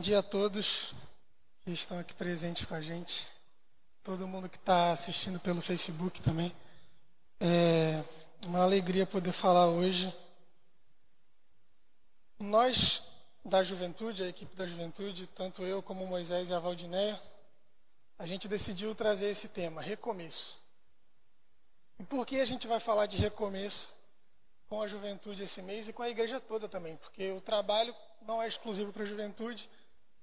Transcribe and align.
dia 0.00 0.20
a 0.20 0.22
todos 0.22 0.94
que 1.60 1.70
estão 1.70 1.98
aqui 1.98 2.14
presentes 2.14 2.64
com 2.64 2.74
a 2.74 2.80
gente, 2.80 3.28
todo 4.02 4.26
mundo 4.26 4.48
que 4.48 4.56
está 4.56 4.92
assistindo 4.92 5.38
pelo 5.38 5.60
Facebook 5.60 6.22
também. 6.22 6.56
É 7.38 8.02
uma 8.46 8.62
alegria 8.62 9.04
poder 9.04 9.32
falar 9.32 9.66
hoje. 9.66 10.12
Nós 12.38 13.02
da 13.44 13.62
juventude, 13.62 14.22
a 14.22 14.28
equipe 14.28 14.56
da 14.56 14.66
juventude, 14.66 15.26
tanto 15.26 15.62
eu 15.64 15.82
como 15.82 16.06
Moisés 16.06 16.48
e 16.48 16.54
a 16.54 16.58
Valdinéia, 16.58 17.20
a 18.18 18.26
gente 18.26 18.48
decidiu 18.48 18.94
trazer 18.94 19.28
esse 19.28 19.48
tema, 19.48 19.82
recomeço. 19.82 20.60
E 21.98 22.04
por 22.04 22.24
que 22.24 22.40
a 22.40 22.46
gente 22.46 22.66
vai 22.66 22.80
falar 22.80 23.04
de 23.04 23.18
recomeço 23.18 23.94
com 24.66 24.80
a 24.80 24.86
juventude 24.86 25.42
esse 25.42 25.60
mês 25.60 25.88
e 25.88 25.92
com 25.92 26.02
a 26.02 26.08
igreja 26.08 26.40
toda 26.40 26.66
também? 26.66 26.96
Porque 26.96 27.32
o 27.32 27.40
trabalho 27.42 27.94
não 28.22 28.40
é 28.42 28.48
exclusivo 28.48 28.92
para 28.92 29.02
a 29.02 29.06
juventude, 29.06 29.68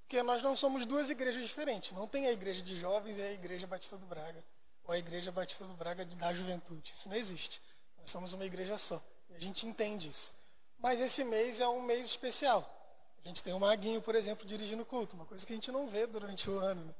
porque 0.07 0.23
nós 0.23 0.41
não 0.41 0.55
somos 0.55 0.85
duas 0.85 1.09
igrejas 1.09 1.43
diferentes. 1.43 1.91
Não 1.91 2.07
tem 2.07 2.27
a 2.27 2.31
igreja 2.31 2.61
de 2.61 2.77
jovens 2.79 3.17
e 3.17 3.21
a 3.21 3.33
igreja 3.33 3.67
Batista 3.67 3.97
do 3.97 4.05
Braga, 4.05 4.41
ou 4.85 4.93
a 4.93 4.97
igreja 4.97 5.33
Batista 5.33 5.65
do 5.65 5.73
Braga 5.73 6.05
da 6.05 6.33
juventude. 6.33 6.93
Isso 6.95 7.09
não 7.09 7.15
existe. 7.17 7.61
Nós 7.99 8.09
somos 8.09 8.31
uma 8.31 8.45
igreja 8.45 8.77
só. 8.77 9.03
E 9.29 9.35
a 9.35 9.39
gente 9.39 9.67
entende 9.67 10.09
isso. 10.09 10.33
Mas 10.79 11.01
esse 11.01 11.25
mês 11.25 11.59
é 11.59 11.67
um 11.67 11.81
mês 11.81 12.05
especial. 12.05 12.73
A 13.21 13.27
gente 13.27 13.43
tem 13.43 13.51
o 13.51 13.59
Maguinho, 13.59 14.01
por 14.01 14.15
exemplo, 14.15 14.47
dirigindo 14.47 14.83
o 14.83 14.85
culto, 14.85 15.17
uma 15.17 15.25
coisa 15.25 15.45
que 15.45 15.51
a 15.51 15.55
gente 15.55 15.73
não 15.73 15.89
vê 15.89 16.07
durante 16.07 16.49
o 16.49 16.57
ano. 16.57 16.85
Né? 16.85 16.95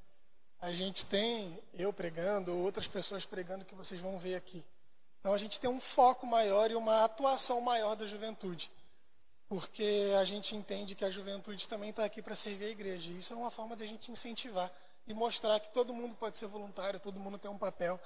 A 0.60 0.74
gente 0.74 1.06
tem 1.06 1.58
eu 1.76 1.94
pregando, 1.94 2.54
ou 2.54 2.62
outras 2.62 2.90
pessoas 2.90 3.26
pregando 3.26 3.64
que 3.64 3.74
vocês 3.74 4.02
vão 4.02 4.20
ver 4.20 4.36
aqui. 4.36 4.66
Então 5.22 5.34
a 5.34 5.38
gente 5.38 5.62
tem 5.62 5.70
um 5.70 5.80
foco 5.80 6.28
maior 6.28 6.70
e 6.70 6.76
uma 6.76 7.06
atuação 7.06 7.62
maior 7.62 7.96
da 7.96 8.06
juventude 8.06 8.70
porque 9.48 10.14
a 10.20 10.26
gente 10.26 10.56
entende 10.56 10.94
que 10.94 11.06
a 11.06 11.10
juventude 11.10 11.68
também 11.68 11.92
está 11.92 12.04
aqui 12.04 12.22
para 12.22 12.36
servir 12.36 12.66
a 12.66 12.70
igreja. 12.70 13.12
Isso 13.12 13.34
é 13.34 13.36
uma 13.36 13.50
forma 13.50 13.76
de 13.76 13.84
a 13.84 13.88
gente 13.88 14.12
incentivar 14.12 14.72
e 15.08 15.14
mostrar 15.14 15.60
que 15.60 15.70
todo 15.74 15.94
mundo 15.94 16.16
pode 16.16 16.38
ser 16.38 16.48
voluntário, 16.48 17.00
todo 17.00 17.20
mundo 17.20 17.38
tem 17.38 17.50
um 17.50 17.58
papel 17.58 18.00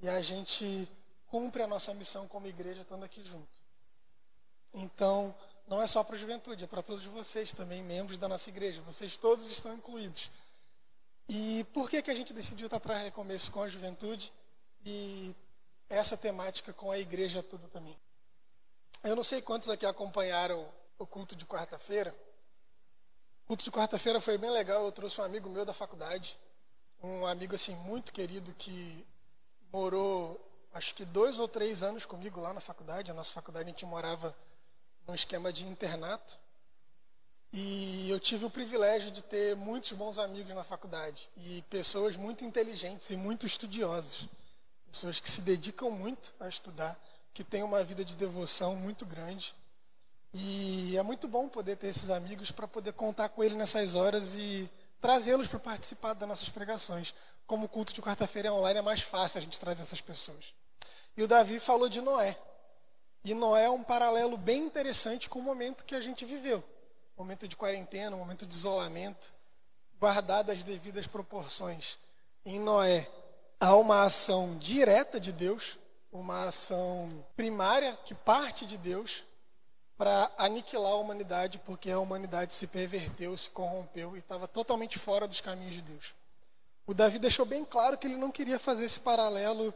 e 0.00 0.08
a 0.08 0.22
gente 0.22 0.88
cumpre 1.26 1.62
a 1.62 1.66
nossa 1.66 1.92
missão 1.92 2.26
como 2.26 2.46
igreja 2.46 2.80
estando 2.80 3.04
aqui 3.04 3.22
junto. 3.22 3.60
Então, 4.72 5.34
não 5.68 5.82
é 5.82 5.86
só 5.86 6.02
para 6.02 6.16
a 6.16 6.18
juventude, 6.18 6.64
é 6.64 6.66
para 6.66 6.82
todos 6.82 7.04
vocês 7.06 7.52
também, 7.52 7.82
membros 7.82 8.16
da 8.16 8.28
nossa 8.28 8.48
igreja. 8.48 8.80
Vocês 8.82 9.16
todos 9.16 9.50
estão 9.50 9.74
incluídos. 9.74 10.30
E 11.28 11.64
por 11.74 11.90
que, 11.90 12.00
que 12.00 12.10
a 12.10 12.14
gente 12.14 12.32
decidiu 12.32 12.66
estar 12.66 12.76
atrás 12.76 13.02
recomeço 13.02 13.50
com 13.50 13.62
a 13.62 13.68
juventude 13.68 14.32
e 14.84 15.34
essa 15.90 16.16
temática 16.16 16.72
com 16.72 16.90
a 16.90 16.98
igreja 16.98 17.42
toda 17.42 17.66
também? 17.68 17.96
Eu 19.02 19.16
não 19.16 19.24
sei 19.24 19.42
quantos 19.42 19.68
aqui 19.68 19.84
acompanharam 19.84 20.66
o 20.98 21.06
culto 21.06 21.36
de 21.36 21.44
quarta-feira. 21.44 22.14
O 23.44 23.48
culto 23.48 23.64
de 23.64 23.70
quarta-feira 23.70 24.20
foi 24.20 24.38
bem 24.38 24.50
legal. 24.50 24.84
Eu 24.84 24.92
trouxe 24.92 25.20
um 25.20 25.24
amigo 25.24 25.48
meu 25.48 25.64
da 25.64 25.72
faculdade, 25.72 26.38
um 27.02 27.26
amigo 27.26 27.54
assim 27.54 27.74
muito 27.76 28.12
querido 28.12 28.52
que 28.54 29.06
morou 29.72 30.40
acho 30.72 30.94
que 30.94 31.04
dois 31.04 31.38
ou 31.38 31.48
três 31.48 31.82
anos 31.82 32.04
comigo 32.04 32.40
lá 32.40 32.52
na 32.52 32.60
faculdade. 32.60 33.10
A 33.10 33.14
nossa 33.14 33.32
faculdade 33.32 33.68
a 33.68 33.72
gente 33.72 33.86
morava 33.86 34.36
num 35.06 35.14
esquema 35.14 35.52
de 35.52 35.66
internato. 35.66 36.38
E 37.52 38.10
eu 38.10 38.20
tive 38.20 38.44
o 38.44 38.50
privilégio 38.50 39.10
de 39.10 39.22
ter 39.22 39.56
muitos 39.56 39.92
bons 39.92 40.18
amigos 40.18 40.54
na 40.54 40.62
faculdade 40.62 41.30
e 41.36 41.62
pessoas 41.70 42.16
muito 42.16 42.44
inteligentes 42.44 43.10
e 43.10 43.16
muito 43.16 43.46
estudiosas, 43.46 44.28
pessoas 44.90 45.20
que 45.20 45.30
se 45.30 45.40
dedicam 45.40 45.90
muito 45.90 46.34
a 46.38 46.48
estudar, 46.48 46.98
que 47.32 47.42
têm 47.42 47.62
uma 47.62 47.82
vida 47.82 48.04
de 48.04 48.16
devoção 48.16 48.76
muito 48.76 49.06
grande. 49.06 49.54
E 50.32 50.96
é 50.96 51.02
muito 51.02 51.26
bom 51.26 51.48
poder 51.48 51.76
ter 51.76 51.88
esses 51.88 52.10
amigos 52.10 52.50
para 52.50 52.68
poder 52.68 52.92
contar 52.92 53.28
com 53.28 53.42
ele 53.42 53.54
nessas 53.54 53.94
horas 53.94 54.34
e 54.36 54.70
trazê-los 55.00 55.48
para 55.48 55.58
participar 55.58 56.14
das 56.14 56.28
nossas 56.28 56.48
pregações. 56.48 57.14
Como 57.46 57.66
o 57.66 57.68
culto 57.68 57.92
de 57.92 58.02
quarta-feira 58.02 58.48
é 58.48 58.52
online, 58.52 58.80
é 58.80 58.82
mais 58.82 59.00
fácil 59.00 59.38
a 59.38 59.40
gente 59.40 59.58
trazer 59.58 59.82
essas 59.82 60.00
pessoas. 60.00 60.54
E 61.16 61.22
o 61.22 61.28
Davi 61.28 61.58
falou 61.58 61.88
de 61.88 62.00
Noé. 62.00 62.38
E 63.24 63.34
Noé 63.34 63.64
é 63.64 63.70
um 63.70 63.82
paralelo 63.82 64.36
bem 64.36 64.64
interessante 64.64 65.28
com 65.28 65.38
o 65.38 65.42
momento 65.42 65.84
que 65.84 65.94
a 65.94 66.00
gente 66.00 66.24
viveu. 66.24 66.62
Momento 67.16 67.48
de 67.48 67.56
quarentena, 67.56 68.16
momento 68.16 68.46
de 68.46 68.54
isolamento, 68.54 69.32
guardado 69.98 70.50
as 70.50 70.62
devidas 70.62 71.06
proporções. 71.06 71.98
Em 72.44 72.60
Noé, 72.60 73.10
há 73.58 73.74
uma 73.74 74.04
ação 74.04 74.56
direta 74.58 75.18
de 75.18 75.32
Deus, 75.32 75.78
uma 76.12 76.44
ação 76.44 77.24
primária 77.34 77.98
que 78.04 78.14
parte 78.14 78.66
de 78.66 78.76
Deus, 78.76 79.24
para 79.96 80.30
aniquilar 80.36 80.92
a 80.92 80.96
humanidade, 80.96 81.58
porque 81.64 81.90
a 81.90 81.98
humanidade 81.98 82.54
se 82.54 82.66
perverteu, 82.66 83.36
se 83.36 83.48
corrompeu 83.48 84.14
e 84.14 84.18
estava 84.18 84.46
totalmente 84.46 84.98
fora 84.98 85.26
dos 85.26 85.40
caminhos 85.40 85.74
de 85.74 85.82
Deus. 85.82 86.14
O 86.86 86.92
Davi 86.92 87.18
deixou 87.18 87.46
bem 87.46 87.64
claro 87.64 87.96
que 87.96 88.06
ele 88.06 88.16
não 88.16 88.30
queria 88.30 88.58
fazer 88.58 88.84
esse 88.84 89.00
paralelo 89.00 89.72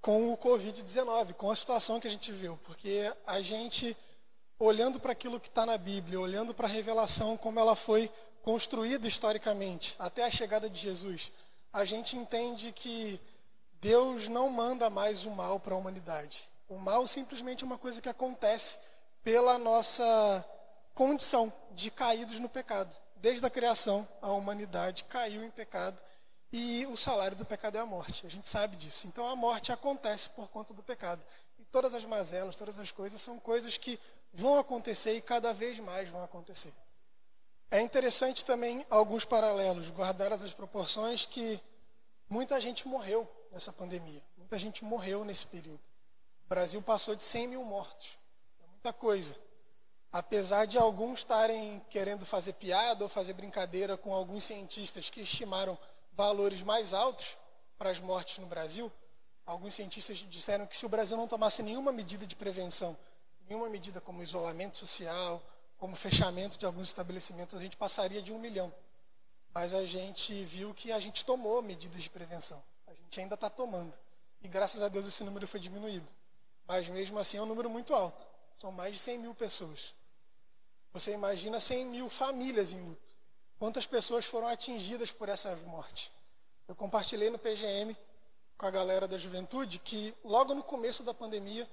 com 0.00 0.32
o 0.32 0.36
Covid-19, 0.36 1.34
com 1.34 1.50
a 1.50 1.56
situação 1.56 2.00
que 2.00 2.06
a 2.06 2.10
gente 2.10 2.32
viu, 2.32 2.58
porque 2.64 3.12
a 3.26 3.40
gente, 3.40 3.96
olhando 4.58 4.98
para 4.98 5.12
aquilo 5.12 5.38
que 5.38 5.48
está 5.48 5.66
na 5.66 5.76
Bíblia, 5.76 6.20
olhando 6.20 6.54
para 6.54 6.66
a 6.66 6.70
revelação, 6.70 7.36
como 7.36 7.60
ela 7.60 7.76
foi 7.76 8.10
construída 8.42 9.06
historicamente, 9.06 9.94
até 9.98 10.24
a 10.24 10.30
chegada 10.30 10.68
de 10.68 10.80
Jesus, 10.80 11.30
a 11.72 11.84
gente 11.84 12.16
entende 12.16 12.72
que 12.72 13.20
Deus 13.80 14.28
não 14.28 14.50
manda 14.50 14.88
mais 14.88 15.24
o 15.24 15.30
mal 15.30 15.58
para 15.60 15.74
a 15.74 15.78
humanidade. 15.78 16.48
O 16.68 16.78
mal 16.78 17.06
simplesmente 17.06 17.62
é 17.62 17.66
uma 17.66 17.78
coisa 17.78 18.00
que 18.00 18.08
acontece 18.08 18.78
pela 19.22 19.58
nossa 19.58 20.44
condição 20.94 21.52
de 21.72 21.90
caídos 21.90 22.40
no 22.40 22.48
pecado. 22.48 22.94
Desde 23.16 23.44
a 23.46 23.50
criação, 23.50 24.06
a 24.20 24.32
humanidade 24.32 25.04
caiu 25.04 25.44
em 25.44 25.50
pecado 25.50 26.02
e 26.52 26.84
o 26.86 26.96
salário 26.96 27.36
do 27.36 27.44
pecado 27.44 27.78
é 27.78 27.80
a 27.80 27.86
morte. 27.86 28.26
A 28.26 28.28
gente 28.28 28.48
sabe 28.48 28.76
disso. 28.76 29.06
Então 29.06 29.26
a 29.26 29.36
morte 29.36 29.72
acontece 29.72 30.28
por 30.30 30.48
conta 30.48 30.74
do 30.74 30.82
pecado. 30.82 31.22
E 31.58 31.64
todas 31.64 31.94
as 31.94 32.04
mazelas, 32.04 32.56
todas 32.56 32.78
as 32.78 32.90
coisas 32.90 33.22
são 33.22 33.38
coisas 33.38 33.76
que 33.76 33.98
vão 34.32 34.58
acontecer 34.58 35.14
e 35.14 35.22
cada 35.22 35.52
vez 35.52 35.78
mais 35.78 36.08
vão 36.08 36.22
acontecer. 36.22 36.74
É 37.70 37.80
interessante 37.80 38.44
também 38.44 38.84
alguns 38.90 39.24
paralelos, 39.24 39.88
guardadas 39.88 40.42
as 40.42 40.52
proporções 40.52 41.24
que 41.24 41.60
muita 42.28 42.60
gente 42.60 42.86
morreu 42.86 43.30
nessa 43.50 43.72
pandemia. 43.72 44.22
Muita 44.36 44.58
gente 44.58 44.84
morreu 44.84 45.24
nesse 45.24 45.46
período. 45.46 45.80
O 46.44 46.48
Brasil 46.48 46.82
passou 46.82 47.14
de 47.14 47.24
100 47.24 47.46
mil 47.46 47.64
mortos 47.64 48.21
muita 48.82 48.92
coisa. 48.92 49.36
Apesar 50.10 50.66
de 50.66 50.76
alguns 50.76 51.20
estarem 51.20 51.80
querendo 51.88 52.26
fazer 52.26 52.54
piada 52.54 53.04
ou 53.04 53.08
fazer 53.08 53.32
brincadeira 53.32 53.96
com 53.96 54.12
alguns 54.12 54.42
cientistas 54.42 55.08
que 55.08 55.20
estimaram 55.20 55.78
valores 56.14 56.62
mais 56.62 56.92
altos 56.92 57.38
para 57.78 57.90
as 57.90 58.00
mortes 58.00 58.38
no 58.38 58.46
Brasil, 58.46 58.90
alguns 59.46 59.74
cientistas 59.74 60.16
disseram 60.28 60.66
que 60.66 60.76
se 60.76 60.84
o 60.84 60.88
Brasil 60.88 61.16
não 61.16 61.28
tomasse 61.28 61.62
nenhuma 61.62 61.92
medida 61.92 62.26
de 62.26 62.34
prevenção, 62.34 62.98
nenhuma 63.48 63.68
medida 63.68 64.00
como 64.00 64.20
isolamento 64.20 64.76
social, 64.76 65.40
como 65.78 65.94
fechamento 65.94 66.58
de 66.58 66.66
alguns 66.66 66.88
estabelecimentos, 66.88 67.54
a 67.54 67.60
gente 67.60 67.76
passaria 67.76 68.20
de 68.20 68.32
um 68.32 68.38
milhão. 68.38 68.74
Mas 69.54 69.74
a 69.74 69.86
gente 69.86 70.44
viu 70.44 70.74
que 70.74 70.90
a 70.90 70.98
gente 70.98 71.24
tomou 71.24 71.62
medidas 71.62 72.02
de 72.02 72.10
prevenção. 72.10 72.60
A 72.88 72.94
gente 72.94 73.20
ainda 73.20 73.36
está 73.36 73.48
tomando. 73.48 73.96
E 74.42 74.48
graças 74.48 74.82
a 74.82 74.88
Deus 74.88 75.06
esse 75.06 75.22
número 75.22 75.46
foi 75.46 75.60
diminuído. 75.60 76.10
Mas 76.66 76.88
mesmo 76.88 77.18
assim 77.20 77.36
é 77.36 77.42
um 77.42 77.46
número 77.46 77.70
muito 77.70 77.94
alto. 77.94 78.31
São 78.62 78.70
mais 78.70 78.92
de 78.92 79.00
100 79.00 79.18
mil 79.18 79.34
pessoas. 79.34 79.92
Você 80.92 81.10
imagina 81.10 81.58
100 81.58 81.84
mil 81.86 82.08
famílias 82.08 82.72
em 82.72 82.80
luto. 82.80 83.12
Quantas 83.58 83.86
pessoas 83.86 84.24
foram 84.24 84.46
atingidas 84.46 85.10
por 85.10 85.28
essa 85.28 85.56
morte? 85.66 86.12
Eu 86.68 86.76
compartilhei 86.76 87.28
no 87.28 87.40
PGM 87.40 87.96
com 88.56 88.64
a 88.64 88.70
galera 88.70 89.08
da 89.08 89.18
juventude 89.18 89.80
que 89.80 90.14
logo 90.22 90.54
no 90.54 90.62
começo 90.62 91.02
da 91.02 91.12
pandemia, 91.12 91.68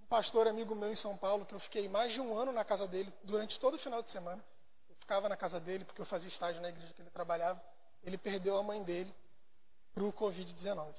um 0.00 0.06
pastor 0.06 0.46
amigo 0.46 0.76
meu 0.76 0.92
em 0.92 0.94
São 0.94 1.16
Paulo, 1.16 1.44
que 1.44 1.56
eu 1.56 1.58
fiquei 1.58 1.88
mais 1.88 2.12
de 2.12 2.20
um 2.20 2.32
ano 2.38 2.52
na 2.52 2.64
casa 2.64 2.86
dele 2.86 3.12
durante 3.24 3.58
todo 3.58 3.74
o 3.74 3.78
final 3.78 4.00
de 4.00 4.12
semana, 4.12 4.40
eu 4.88 4.94
ficava 4.94 5.28
na 5.28 5.36
casa 5.36 5.58
dele 5.58 5.84
porque 5.84 6.00
eu 6.00 6.06
fazia 6.06 6.28
estágio 6.28 6.62
na 6.62 6.68
igreja 6.68 6.94
que 6.94 7.02
ele 7.02 7.10
trabalhava, 7.10 7.60
ele 8.04 8.16
perdeu 8.16 8.56
a 8.56 8.62
mãe 8.62 8.80
dele 8.84 9.12
para 9.92 10.04
o 10.04 10.12
Covid-19. 10.12 10.94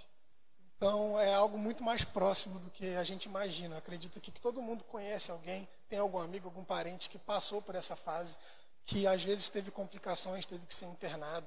Então 0.79 1.19
é 1.19 1.33
algo 1.33 1.57
muito 1.57 1.83
mais 1.83 2.05
próximo 2.05 2.57
do 2.57 2.71
que 2.71 2.95
a 2.95 3.03
gente 3.03 3.25
imagina. 3.25 3.77
acredito 3.77 4.21
que, 4.21 4.31
todo 4.31 4.61
mundo 4.61 4.85
conhece 4.85 5.29
alguém, 5.29 5.67
tem 5.89 5.99
algum 5.99 6.19
amigo, 6.19 6.47
algum 6.47 6.63
parente 6.63 7.09
que 7.09 7.19
passou 7.19 7.61
por 7.61 7.75
essa 7.75 7.97
fase, 7.97 8.37
que 8.85 9.05
às 9.05 9.21
vezes 9.21 9.49
teve 9.49 9.71
complicações, 9.71 10.45
teve 10.45 10.65
que 10.65 10.73
ser 10.73 10.85
internado. 10.85 11.45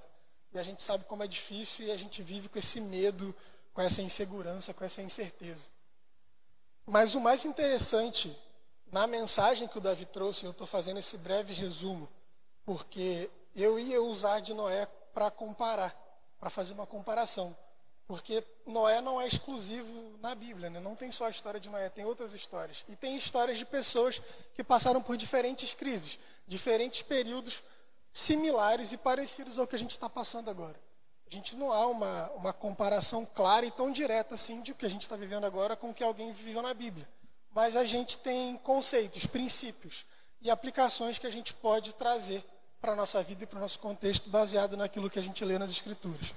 E 0.53 0.59
a 0.59 0.63
gente 0.63 0.83
sabe 0.83 1.07
como 1.07 1.23
é 1.23 1.27
difícil 1.27 1.87
e 1.87 1.91
a 1.91 1.97
gente 1.97 2.23
vive 2.23 2.51
com 2.51 2.59
esse 2.59 2.79
medo, 2.79 3.35
com 3.73 3.81
essa 3.81 4.03
insegurança, 4.03 4.75
com 4.75 4.85
essa 4.85 5.01
incerteza. 5.01 5.67
Mas 6.85 7.15
o 7.15 7.21
mais 7.21 7.47
interessante 7.47 8.39
na 8.93 9.07
mensagem 9.07 9.67
que 9.67 9.79
o 9.79 9.81
Davi 9.81 10.05
trouxe, 10.05 10.45
eu 10.45 10.51
estou 10.51 10.67
fazendo 10.67 10.99
esse 10.99 11.17
breve 11.17 11.55
resumo, 11.55 12.07
porque 12.67 13.31
eu 13.57 13.79
ia 13.79 14.03
usar 14.03 14.41
de 14.41 14.53
Noé 14.53 14.87
para 15.15 15.31
comparar, 15.31 15.97
para 16.39 16.51
fazer 16.51 16.75
uma 16.75 16.87
comparação. 16.87 17.57
Porque 18.07 18.45
Noé 18.67 19.01
não 19.01 19.21
é 19.21 19.27
exclusivo 19.27 20.19
na 20.21 20.35
Bíblia, 20.35 20.69
né? 20.69 20.81
não 20.81 20.95
tem 20.95 21.11
só 21.11 21.27
a 21.27 21.31
história 21.31 21.59
de 21.59 21.71
Noé, 21.71 21.89
tem 21.89 22.05
outras 22.05 22.35
histórias. 22.35 22.85
E 22.89 22.97
tem 22.97 23.17
histórias 23.17 23.59
de 23.59 23.65
pessoas 23.65 24.21
que 24.55 24.63
passaram 24.63 25.03
por 25.03 25.17
diferentes 25.17 25.73
crises, 25.75 26.19
diferentes 26.47 27.03
períodos 27.03 27.63
similares 28.13 28.93
e 28.93 28.97
parecidos 28.97 29.59
ao 29.59 29.67
que 29.67 29.77
a 29.77 29.79
gente 29.79 29.93
está 29.93 30.09
passando 30.09 30.51
agora. 30.51 30.79
A 31.27 31.35
gente 31.35 31.57
não 31.57 31.73
há 31.73 31.87
uma, 31.87 32.31
uma 32.33 32.53
comparação 32.53 33.25
clara 33.25 33.65
e 33.65 33.71
tão 33.71 33.91
direta 33.91 34.35
assim 34.35 34.61
de 34.61 34.73
o 34.73 34.75
que 34.75 34.85
a 34.85 34.91
gente 34.91 35.03
está 35.03 35.17
vivendo 35.17 35.45
agora 35.45 35.75
com 35.75 35.91
o 35.91 35.95
que 35.95 36.05
alguém 36.05 36.31
viveu 36.33 36.61
na 36.61 36.75
Bíblia. 36.75 37.09
Mas 37.55 37.77
a 37.77 37.85
gente 37.85 38.19
tem 38.19 38.59
conceitos, 38.59 39.27
princípios 39.27 40.05
e 40.43 40.51
aplicações 40.51 41.19
que 41.19 41.27
a 41.27 41.31
gente 41.31 41.55
pode 41.55 41.95
trazer 41.95 42.45
para 42.83 42.93
a 42.93 42.97
nossa 42.97 43.23
vida 43.23 43.45
e 43.45 43.47
para 43.47 43.59
o 43.59 43.61
nosso 43.63 43.79
contexto, 43.79 44.29
baseado 44.29 44.77
naquilo 44.77 45.09
que 45.09 45.19
a 45.19 45.23
gente 45.23 45.45
lê 45.45 45.57
nas 45.59 45.71
Escrituras. 45.71 46.35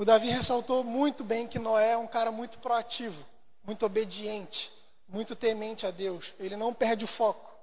O 0.00 0.04
Davi 0.06 0.30
ressaltou 0.30 0.82
muito 0.82 1.22
bem 1.22 1.46
que 1.46 1.58
Noé 1.58 1.90
é 1.90 1.96
um 1.98 2.06
cara 2.06 2.32
muito 2.32 2.58
proativo, 2.58 3.22
muito 3.62 3.84
obediente, 3.84 4.72
muito 5.06 5.36
temente 5.36 5.86
a 5.86 5.90
Deus. 5.90 6.32
Ele 6.38 6.56
não 6.56 6.72
perde 6.72 7.04
o 7.04 7.06
foco. 7.06 7.54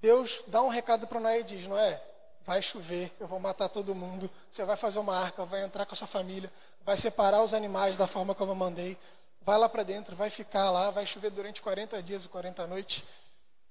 Deus 0.00 0.40
dá 0.46 0.62
um 0.62 0.68
recado 0.68 1.08
para 1.08 1.18
Noé 1.18 1.40
e 1.40 1.42
diz: 1.42 1.66
Noé, 1.66 2.00
vai 2.46 2.62
chover, 2.62 3.12
eu 3.18 3.26
vou 3.26 3.40
matar 3.40 3.68
todo 3.68 3.92
mundo, 3.92 4.30
você 4.48 4.64
vai 4.64 4.76
fazer 4.76 5.00
uma 5.00 5.16
arca, 5.18 5.44
vai 5.44 5.64
entrar 5.64 5.84
com 5.84 5.94
a 5.94 5.96
sua 5.96 6.06
família, 6.06 6.48
vai 6.84 6.96
separar 6.96 7.42
os 7.42 7.52
animais 7.52 7.96
da 7.96 8.06
forma 8.06 8.36
como 8.36 8.52
eu 8.52 8.54
mandei, 8.54 8.96
vai 9.42 9.58
lá 9.58 9.68
para 9.68 9.82
dentro, 9.82 10.14
vai 10.14 10.30
ficar 10.30 10.70
lá, 10.70 10.92
vai 10.92 11.06
chover 11.06 11.32
durante 11.32 11.60
40 11.60 12.00
dias 12.04 12.24
e 12.24 12.28
40 12.28 12.68
noites 12.68 13.02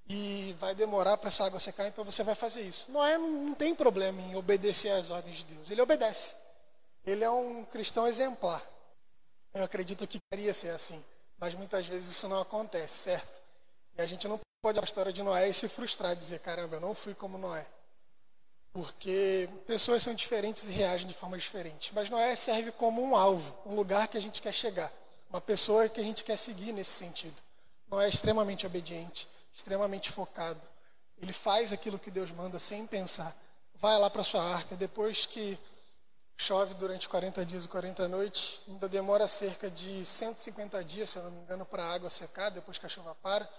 e 0.10 0.54
vai 0.60 0.76
demorar 0.76 1.16
para 1.16 1.30
essa 1.30 1.46
água 1.46 1.58
secar, 1.58 1.88
então 1.88 2.04
você 2.04 2.22
vai 2.22 2.36
fazer 2.36 2.64
isso. 2.64 2.92
Noé 2.92 3.18
não 3.18 3.54
tem 3.54 3.74
problema 3.74 4.22
em 4.24 4.36
obedecer 4.36 4.90
às 4.90 5.10
ordens 5.10 5.38
de 5.38 5.46
Deus, 5.46 5.72
ele 5.72 5.82
obedece. 5.82 6.47
Ele 7.08 7.24
é 7.24 7.30
um 7.30 7.66
cristão 7.66 8.06
exemplar. 8.06 8.64
Eu 9.54 9.64
acredito 9.64 10.06
que 10.06 10.20
queria 10.30 10.54
ser 10.54 10.70
assim, 10.70 11.04
mas 11.40 11.56
muitas 11.56 11.88
vezes 11.88 12.10
isso 12.10 12.28
não 12.28 12.40
acontece, 12.40 13.00
certo? 13.00 13.42
E 13.98 14.02
a 14.02 14.06
gente 14.06 14.28
não 14.28 14.40
pode 14.62 14.80
a 14.80 14.84
história 14.84 15.12
de 15.12 15.24
Noé 15.24 15.50
e 15.50 15.54
se 15.54 15.68
frustrar, 15.68 16.16
dizer: 16.16 16.40
caramba, 16.40 16.76
eu 16.76 16.82
não 16.82 16.94
fui 16.94 17.16
como 17.16 17.40
Noé 17.40 17.66
porque 18.78 19.50
pessoas 19.66 20.04
são 20.04 20.14
diferentes 20.14 20.70
e 20.70 20.72
reagem 20.72 21.08
de 21.08 21.14
forma 21.16 21.36
diferente. 21.36 21.92
Mas 21.96 22.12
Noé 22.12 22.36
serve 22.36 22.72
como 22.72 23.02
um 23.02 23.16
alvo, 23.16 23.52
um 23.66 23.74
lugar 23.74 24.08
que 24.08 24.16
a 24.16 24.22
gente 24.22 24.40
quer 24.40 24.54
chegar, 24.54 24.94
uma 25.32 25.42
pessoa 25.42 25.90
que 25.90 26.00
a 26.00 26.04
gente 26.04 26.24
quer 26.24 26.38
seguir 26.38 26.74
nesse 26.74 26.92
sentido. 26.92 27.36
Noé 27.90 28.06
é 28.06 28.10
extremamente 28.10 28.68
obediente, 28.68 29.28
extremamente 29.52 30.12
focado. 30.12 30.62
Ele 31.20 31.34
faz 31.34 31.74
aquilo 31.74 31.98
que 31.98 32.12
Deus 32.12 32.30
manda 32.30 32.60
sem 32.60 32.86
pensar. 32.86 33.36
Vai 33.74 33.98
lá 33.98 34.12
para 34.12 34.24
sua 34.24 34.44
arca, 34.44 34.76
depois 34.76 35.26
que 35.26 35.58
chove 36.38 36.76
durante 36.76 37.10
40 37.10 37.44
dias 37.44 37.66
e 37.66 37.68
40 37.68 38.08
noites, 38.08 38.62
ainda 38.68 38.88
demora 38.88 39.28
cerca 39.28 39.70
de 39.72 40.06
150 40.06 40.84
dias, 40.84 41.10
se 41.10 41.18
eu 41.18 41.24
não 41.24 41.32
me 41.32 41.42
engano, 41.42 41.66
para 41.66 41.84
a 41.84 41.94
água 41.94 42.10
secar, 42.10 42.50
depois 42.50 42.78
que 42.78 42.86
a 42.86 42.90
chuva 42.90 43.16
para. 43.16 43.50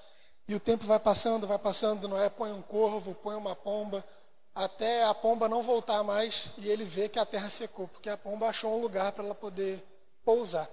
E 0.47 0.55
o 0.55 0.61
tempo 0.61 0.87
vai 0.87 0.99
passando, 0.99 1.47
vai 1.47 1.59
passando, 1.59 2.09
Noé 2.09 2.31
põe 2.31 2.53
um 2.53 2.63
corvo, 2.63 3.15
põe 3.17 3.35
uma 3.35 3.57
pomba, 3.57 4.03
até 4.55 5.05
a 5.05 5.13
pomba 5.13 5.49
não 5.49 5.63
voltar 5.63 6.03
mais 6.03 6.51
e 6.57 6.69
ele 6.71 6.85
vê 6.85 7.09
que 7.09 7.19
a 7.19 7.27
terra 7.27 7.51
secou, 7.51 7.89
porque 7.89 8.09
a 8.09 8.17
pomba 8.17 8.49
achou 8.49 8.77
um 8.77 8.81
lugar 8.81 9.13
para 9.13 9.25
ela 9.25 9.35
poder 9.35 9.85
pousar. 10.25 10.69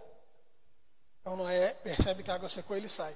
Então 1.21 1.35
Noé 1.35 1.73
percebe 1.83 2.23
que 2.23 2.31
a 2.31 2.35
água 2.35 2.47
secou 2.47 2.77
e 2.77 2.79
ele 2.79 2.89
sai. 2.89 3.15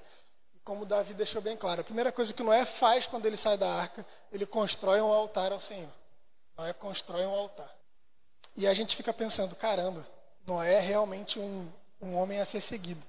Como 0.64 0.86
Davi 0.86 1.14
deixou 1.14 1.42
bem 1.42 1.56
claro, 1.56 1.82
a 1.82 1.84
primeira 1.84 2.12
coisa 2.12 2.34
que 2.34 2.44
Noé 2.44 2.66
faz 2.66 3.08
quando 3.08 3.26
ele 3.26 3.38
sai 3.38 3.58
da 3.58 3.68
arca, 3.68 4.06
ele 4.32 4.46
constrói 4.46 5.00
um 5.00 5.12
altar 5.12 5.52
ao 5.52 5.60
Senhor. 5.60 5.90
Noé 6.58 6.74
constrói 6.74 7.26
um 7.26 7.34
altar. 7.34 7.79
E 8.60 8.68
a 8.68 8.74
gente 8.74 8.94
fica 8.94 9.14
pensando, 9.14 9.56
caramba, 9.56 10.06
Noé 10.46 10.74
é 10.74 10.80
realmente 10.82 11.40
um, 11.40 11.72
um 12.02 12.18
homem 12.18 12.42
a 12.42 12.46
ser 12.46 12.60
seguido. 12.60 13.02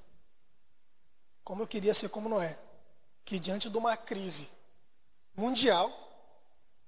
Como 1.43 1.65
eu 1.65 1.67
queria 1.67 1.93
ser 1.93 2.09
como 2.09 2.29
Noé, 2.29 2.57
que 3.25 3.37
diante 3.37 3.69
de 3.69 3.77
uma 3.77 3.97
crise 3.97 4.49
mundial, 5.35 5.91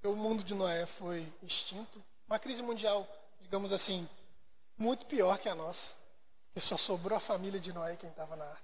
o 0.05 0.15
mundo 0.15 0.45
de 0.45 0.55
Noé 0.55 0.87
foi 0.87 1.27
extinto. 1.43 2.01
Uma 2.25 2.39
crise 2.39 2.63
mundial, 2.63 3.05
digamos 3.41 3.73
assim, 3.73 4.09
muito 4.79 5.07
pior 5.07 5.39
que 5.39 5.49
a 5.49 5.57
nossa, 5.57 5.97
porque 6.47 6.61
só 6.61 6.77
sobrou 6.77 7.19
a 7.19 7.21
família 7.21 7.59
de 7.59 7.73
Noé 7.73 7.97
quem 7.97 8.11
estava 8.11 8.37
na 8.37 8.45
arca. 8.45 8.63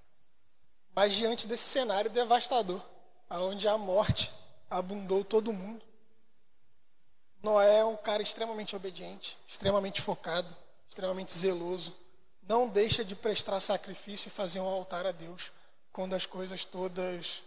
Mas 0.94 1.12
diante 1.12 1.48
desse 1.48 1.64
cenário 1.64 2.08
devastador, 2.08 2.80
onde 3.28 3.66
a 3.66 3.76
morte 3.76 4.32
abundou 4.70 5.24
todo 5.24 5.52
mundo, 5.52 5.84
Noé 7.42 7.80
é 7.80 7.84
um 7.84 7.96
cara 7.96 8.22
extremamente 8.22 8.74
obediente, 8.74 9.38
extremamente 9.46 10.00
focado, 10.00 10.54
extremamente 10.88 11.32
zeloso. 11.32 11.96
Não 12.42 12.68
deixa 12.68 13.04
de 13.04 13.14
prestar 13.14 13.60
sacrifício 13.60 14.28
e 14.28 14.30
fazer 14.30 14.60
um 14.60 14.66
altar 14.66 15.06
a 15.06 15.12
Deus 15.12 15.52
quando 15.92 16.14
as 16.14 16.26
coisas 16.26 16.64
todas 16.64 17.42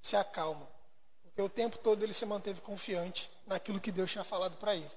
se 0.00 0.16
acalmam. 0.16 0.66
Porque 1.22 1.42
o 1.42 1.48
tempo 1.48 1.78
todo 1.78 2.02
ele 2.02 2.14
se 2.14 2.26
manteve 2.26 2.60
confiante 2.60 3.30
naquilo 3.46 3.80
que 3.80 3.92
Deus 3.92 4.10
tinha 4.10 4.24
falado 4.24 4.56
para 4.56 4.74
ele. 4.74 4.90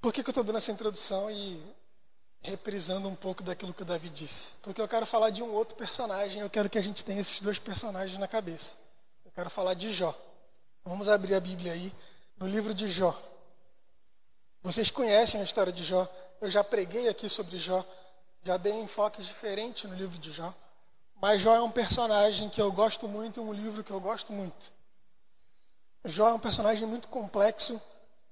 Por 0.00 0.12
que, 0.12 0.22
que 0.22 0.28
eu 0.28 0.32
estou 0.32 0.42
dando 0.42 0.58
essa 0.58 0.72
introdução 0.72 1.30
e 1.30 1.62
reprisando 2.40 3.08
um 3.08 3.14
pouco 3.14 3.42
daquilo 3.44 3.72
que 3.72 3.82
o 3.82 3.84
Davi 3.84 4.10
disse? 4.10 4.54
Porque 4.62 4.80
eu 4.80 4.88
quero 4.88 5.06
falar 5.06 5.30
de 5.30 5.42
um 5.42 5.52
outro 5.52 5.76
personagem, 5.76 6.42
eu 6.42 6.50
quero 6.50 6.68
que 6.68 6.78
a 6.78 6.82
gente 6.82 7.04
tenha 7.04 7.20
esses 7.20 7.40
dois 7.40 7.58
personagens 7.60 8.18
na 8.18 8.26
cabeça. 8.26 8.76
Eu 9.24 9.30
quero 9.30 9.48
falar 9.48 9.74
de 9.74 9.92
Jó. 9.92 10.12
Vamos 10.84 11.08
abrir 11.08 11.36
a 11.36 11.40
Bíblia 11.40 11.72
aí, 11.72 11.92
no 12.36 12.46
livro 12.46 12.74
de 12.74 12.88
Jó. 12.88 13.16
Vocês 14.62 14.90
conhecem 14.90 15.40
a 15.40 15.44
história 15.44 15.72
de 15.72 15.82
Jó, 15.82 16.08
eu 16.40 16.48
já 16.48 16.62
preguei 16.62 17.08
aqui 17.08 17.28
sobre 17.28 17.58
Jó, 17.58 17.84
já 18.42 18.56
dei 18.56 18.72
enfoques 18.74 19.26
diferentes 19.26 19.90
no 19.90 19.96
livro 19.96 20.18
de 20.18 20.32
Jó. 20.32 20.52
Mas 21.20 21.40
Jó 21.42 21.54
é 21.54 21.62
um 21.62 21.70
personagem 21.70 22.48
que 22.48 22.60
eu 22.60 22.72
gosto 22.72 23.06
muito 23.06 23.38
e 23.38 23.42
um 23.42 23.52
livro 23.52 23.84
que 23.84 23.92
eu 23.92 24.00
gosto 24.00 24.32
muito. 24.32 24.72
Jó 26.04 26.28
é 26.28 26.32
um 26.32 26.38
personagem 26.38 26.86
muito 26.86 27.06
complexo 27.06 27.80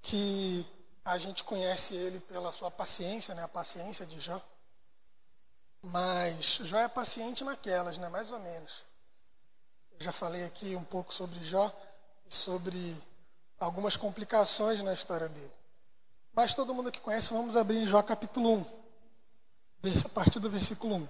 que 0.02 0.67
a 1.05 1.17
gente 1.19 1.44
conhece 1.44 1.94
ele 1.94 2.19
pela 2.20 2.50
sua 2.50 2.70
paciência, 2.70 3.35
né? 3.35 3.44
A 3.44 3.49
paciência 3.49 4.05
de 4.05 4.19
Jó. 4.19 4.41
Mas 5.82 6.58
Jó 6.62 6.79
é 6.79 6.88
paciente 6.88 7.44
naquelas, 7.44 7.97
né? 7.97 8.08
Mais 8.08 8.32
ou 8.32 8.41
menos. 8.41 8.85
Eu 9.93 10.05
já 10.05 10.12
falei 10.12 10.44
aqui 10.44 10.75
um 10.75 10.85
pouco 10.85 11.14
sobre 11.14 11.43
Jó 11.44 11.73
e 12.26 12.35
sobre 12.35 13.00
algumas 13.60 13.94
complicações 13.96 14.82
na 14.82 14.94
história 14.94 15.28
dele. 15.28 15.52
Mas 16.32 16.54
todo 16.54 16.74
mundo 16.74 16.90
que 16.90 17.00
conhece, 17.00 17.32
vamos 17.32 17.56
abrir 17.56 17.78
em 17.78 17.86
Jó 17.86 18.02
capítulo 18.02 18.54
1, 18.54 18.66
a 20.06 20.08
partir 20.08 20.40
do 20.40 20.48
versículo 20.48 20.96
1. 20.96 21.08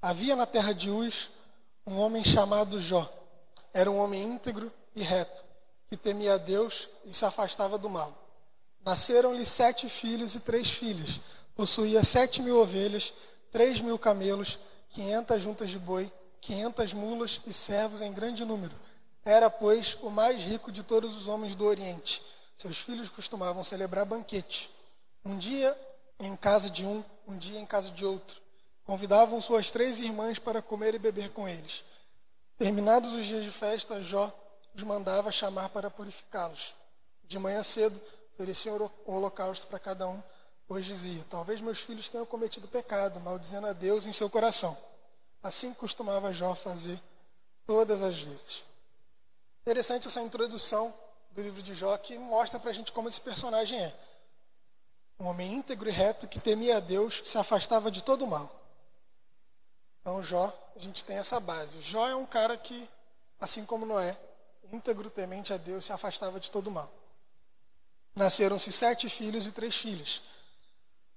Havia 0.00 0.34
na 0.34 0.46
terra 0.46 0.72
de 0.72 0.90
Uz 0.90 1.30
um 1.86 1.98
homem 1.98 2.24
chamado 2.24 2.80
Jó. 2.80 3.12
Era 3.74 3.90
um 3.90 3.98
homem 3.98 4.22
íntegro 4.22 4.72
e 4.96 5.02
reto, 5.02 5.44
que 5.88 5.96
temia 5.96 6.34
a 6.34 6.38
Deus 6.38 6.88
e 7.04 7.12
se 7.12 7.24
afastava 7.24 7.76
do 7.76 7.90
mal. 7.90 8.12
Nasceram-lhe 8.84 9.44
sete 9.44 9.88
filhos 9.88 10.34
e 10.34 10.40
três 10.40 10.70
filhas. 10.70 11.20
Possuía 11.54 12.02
sete 12.02 12.40
mil 12.40 12.58
ovelhas, 12.58 13.12
três 13.50 13.80
mil 13.80 13.98
camelos, 13.98 14.58
quinhentas 14.88 15.42
juntas 15.42 15.70
de 15.70 15.78
boi, 15.78 16.10
quinhentas 16.40 16.92
mulas 16.92 17.40
e 17.46 17.52
servos 17.52 18.00
em 18.00 18.12
grande 18.12 18.44
número. 18.44 18.74
Era, 19.24 19.48
pois, 19.48 19.96
o 20.02 20.10
mais 20.10 20.40
rico 20.42 20.72
de 20.72 20.82
todos 20.82 21.16
os 21.16 21.28
homens 21.28 21.54
do 21.54 21.64
Oriente. 21.64 22.22
Seus 22.56 22.78
filhos 22.78 23.08
costumavam 23.08 23.62
celebrar 23.62 24.04
banquete. 24.04 24.70
Um 25.24 25.38
dia 25.38 25.76
em 26.18 26.36
casa 26.36 26.68
de 26.68 26.84
um, 26.84 27.04
um 27.26 27.36
dia 27.36 27.58
em 27.58 27.66
casa 27.66 27.90
de 27.90 28.04
outro. 28.04 28.40
Convidavam 28.84 29.40
suas 29.40 29.70
três 29.70 30.00
irmãs 30.00 30.38
para 30.38 30.60
comer 30.60 30.94
e 30.94 30.98
beber 30.98 31.30
com 31.30 31.48
eles. 31.48 31.84
Terminados 32.58 33.12
os 33.12 33.24
dias 33.24 33.44
de 33.44 33.50
festa, 33.50 34.02
Jó 34.02 34.32
os 34.74 34.82
mandava 34.82 35.30
chamar 35.30 35.68
para 35.68 35.90
purificá-los. 35.90 36.74
De 37.24 37.38
manhã 37.38 37.62
cedo, 37.62 38.00
ofereciam 38.34 38.90
o 39.06 39.12
holocausto 39.12 39.66
para 39.66 39.78
cada 39.78 40.08
um, 40.08 40.22
pois 40.66 40.84
dizia: 40.84 41.24
Talvez 41.30 41.60
meus 41.60 41.80
filhos 41.80 42.08
tenham 42.08 42.26
cometido 42.26 42.66
pecado, 42.66 43.20
maldizendo 43.20 43.66
a 43.66 43.72
Deus 43.72 44.06
em 44.06 44.12
seu 44.12 44.28
coração. 44.28 44.76
Assim 45.42 45.72
costumava 45.74 46.32
Jó 46.32 46.54
fazer 46.54 47.00
todas 47.66 48.02
as 48.02 48.18
vezes. 48.18 48.64
Interessante 49.62 50.08
essa 50.08 50.20
introdução 50.20 50.92
do 51.30 51.40
livro 51.40 51.62
de 51.62 51.72
Jó 51.72 51.96
que 51.96 52.18
mostra 52.18 52.58
para 52.58 52.70
a 52.70 52.74
gente 52.74 52.90
como 52.90 53.08
esse 53.08 53.20
personagem 53.20 53.80
é. 53.80 53.94
Um 55.20 55.26
homem 55.26 55.52
íntegro 55.52 55.88
e 55.88 55.92
reto 55.92 56.26
que 56.26 56.40
temia 56.40 56.78
a 56.78 56.80
Deus, 56.80 57.22
se 57.24 57.38
afastava 57.38 57.88
de 57.88 58.02
todo 58.02 58.24
o 58.24 58.26
mal. 58.26 58.50
Então, 60.00 60.20
Jó, 60.20 60.52
a 60.74 60.78
gente 60.80 61.04
tem 61.04 61.16
essa 61.16 61.38
base. 61.38 61.80
Jó 61.80 62.08
é 62.08 62.16
um 62.16 62.26
cara 62.26 62.56
que, 62.56 62.88
assim 63.40 63.64
como 63.64 63.86
Noé, 63.86 64.18
íntegro, 64.72 65.08
temente 65.08 65.52
a 65.52 65.56
Deus, 65.56 65.84
se 65.84 65.92
afastava 65.92 66.40
de 66.40 66.50
todo 66.50 66.68
mal. 66.68 66.92
Nasceram-se 68.16 68.72
sete 68.72 69.08
filhos 69.08 69.46
e 69.46 69.52
três 69.52 69.76
filhas. 69.76 70.22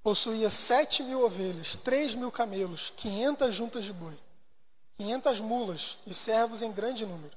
Possuía 0.04 0.52
sete 0.52 1.02
mil 1.02 1.26
ovelhas, 1.26 1.76
três 1.76 2.14
mil 2.14 2.32
camelos, 2.32 2.94
quinhentas 2.96 3.56
juntas 3.56 3.84
de 3.84 3.92
boi, 3.92 4.16
quinhentas 4.96 5.42
mulas 5.42 5.98
e 6.06 6.14
servos 6.14 6.62
em 6.62 6.72
grande 6.72 7.08
número. 7.08 7.36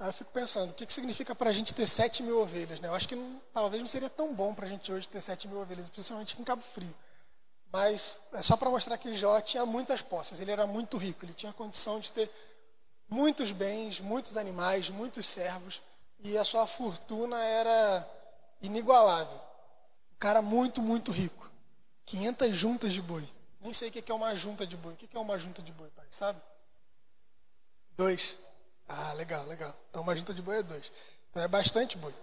Aí 0.00 0.08
eu 0.08 0.12
fico 0.12 0.30
pensando, 0.32 0.70
o 0.70 0.74
que, 0.74 0.84
que 0.84 0.92
significa 0.92 1.34
para 1.34 1.50
a 1.50 1.52
gente 1.52 1.72
ter 1.72 1.86
sete 1.86 2.22
mil 2.22 2.40
ovelhas? 2.40 2.80
Né? 2.80 2.88
Eu 2.88 2.94
acho 2.94 3.08
que 3.08 3.14
não, 3.14 3.40
talvez 3.52 3.80
não 3.80 3.86
seria 3.86 4.10
tão 4.10 4.34
bom 4.34 4.52
para 4.54 4.66
a 4.66 4.68
gente 4.68 4.92
hoje 4.92 5.08
ter 5.08 5.20
sete 5.20 5.46
mil 5.46 5.60
ovelhas, 5.60 5.88
principalmente 5.88 6.40
em 6.40 6.44
Cabo 6.44 6.62
Frio. 6.62 6.94
Mas 7.72 8.18
é 8.32 8.42
só 8.42 8.56
para 8.56 8.70
mostrar 8.70 8.98
que 8.98 9.14
Jó 9.14 9.40
tinha 9.40 9.64
muitas 9.64 10.02
posses, 10.02 10.40
ele 10.40 10.50
era 10.50 10.66
muito 10.66 10.96
rico, 10.96 11.24
ele 11.24 11.34
tinha 11.34 11.52
condição 11.52 11.98
de 12.00 12.10
ter 12.10 12.30
muitos 13.08 13.52
bens, 13.52 14.00
muitos 14.00 14.36
animais, 14.36 14.90
muitos 14.90 15.26
servos, 15.26 15.82
e 16.20 16.36
a 16.38 16.44
sua 16.44 16.66
fortuna 16.66 17.38
era 17.42 18.08
inigualável. 18.62 19.40
Um 20.12 20.18
cara 20.18 20.40
muito, 20.40 20.80
muito 20.80 21.12
rico. 21.12 21.50
500 22.06 22.56
juntas 22.56 22.92
de 22.92 23.02
boi. 23.02 23.28
Nem 23.60 23.72
sei 23.72 23.88
o 23.88 23.92
que 23.92 24.10
é 24.10 24.14
uma 24.14 24.34
junta 24.34 24.66
de 24.66 24.76
boi. 24.76 24.94
O 24.94 24.96
que 24.96 25.16
é 25.16 25.20
uma 25.20 25.38
junta 25.38 25.62
de 25.62 25.72
boi, 25.72 25.90
pai? 25.90 26.06
Sabe? 26.10 26.40
Dois. 27.96 28.36
Ah, 28.88 29.12
legal, 29.14 29.44
legal. 29.46 29.74
Então 29.90 30.02
uma 30.02 30.14
junta 30.14 30.34
de 30.34 30.42
boi 30.42 30.58
é 30.58 30.62
dois. 30.62 30.90
Então 31.30 31.42
é 31.42 31.48
bastante 31.48 31.96
boi. 31.96 32.14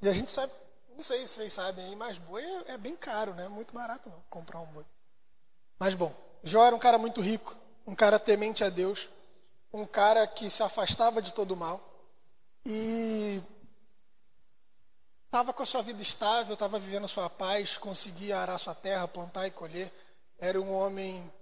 E 0.00 0.08
a 0.08 0.12
gente 0.12 0.30
sabe, 0.30 0.52
não 0.96 1.02
sei 1.02 1.26
se 1.26 1.34
vocês 1.34 1.52
sabem 1.52 1.84
aí, 1.84 1.96
mas 1.96 2.18
boi 2.18 2.42
é, 2.42 2.72
é 2.72 2.78
bem 2.78 2.96
caro, 2.96 3.34
né? 3.34 3.48
Muito 3.48 3.74
barato 3.74 4.08
não 4.08 4.22
comprar 4.28 4.60
um 4.60 4.66
boi. 4.66 4.84
Mas 5.78 5.94
bom, 5.94 6.14
Jó 6.42 6.64
era 6.64 6.76
um 6.76 6.78
cara 6.78 6.98
muito 6.98 7.20
rico, 7.20 7.56
um 7.86 7.94
cara 7.94 8.18
temente 8.18 8.62
a 8.62 8.68
Deus, 8.68 9.08
um 9.72 9.86
cara 9.86 10.26
que 10.26 10.50
se 10.50 10.62
afastava 10.62 11.22
de 11.22 11.32
todo 11.32 11.52
o 11.52 11.56
mal 11.56 11.80
e 12.64 13.42
estava 15.24 15.52
com 15.52 15.62
a 15.62 15.66
sua 15.66 15.82
vida 15.82 16.02
estável, 16.02 16.54
estava 16.54 16.78
vivendo 16.78 17.04
a 17.04 17.08
sua 17.08 17.30
paz, 17.30 17.78
conseguia 17.78 18.38
arar 18.38 18.58
sua 18.58 18.74
terra, 18.74 19.08
plantar 19.08 19.46
e 19.46 19.50
colher. 19.50 19.92
Era 20.38 20.60
um 20.60 20.72
homem 20.72 21.32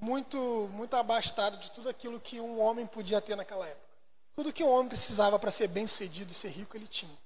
muito, 0.00 0.38
muito 0.72 0.96
abastado 0.96 1.58
de 1.58 1.70
tudo 1.70 1.88
aquilo 1.88 2.18
que 2.18 2.40
um 2.40 2.60
homem 2.60 2.86
podia 2.86 3.20
ter 3.20 3.36
naquela 3.36 3.66
época. 3.66 3.89
Tudo 4.34 4.52
que 4.52 4.64
um 4.64 4.68
homem 4.70 4.88
precisava 4.88 5.38
para 5.38 5.50
ser 5.50 5.68
bem 5.68 5.86
sucedido 5.86 6.32
e 6.32 6.34
ser 6.34 6.48
rico, 6.48 6.76
ele 6.76 6.86
tinha. 6.86 7.16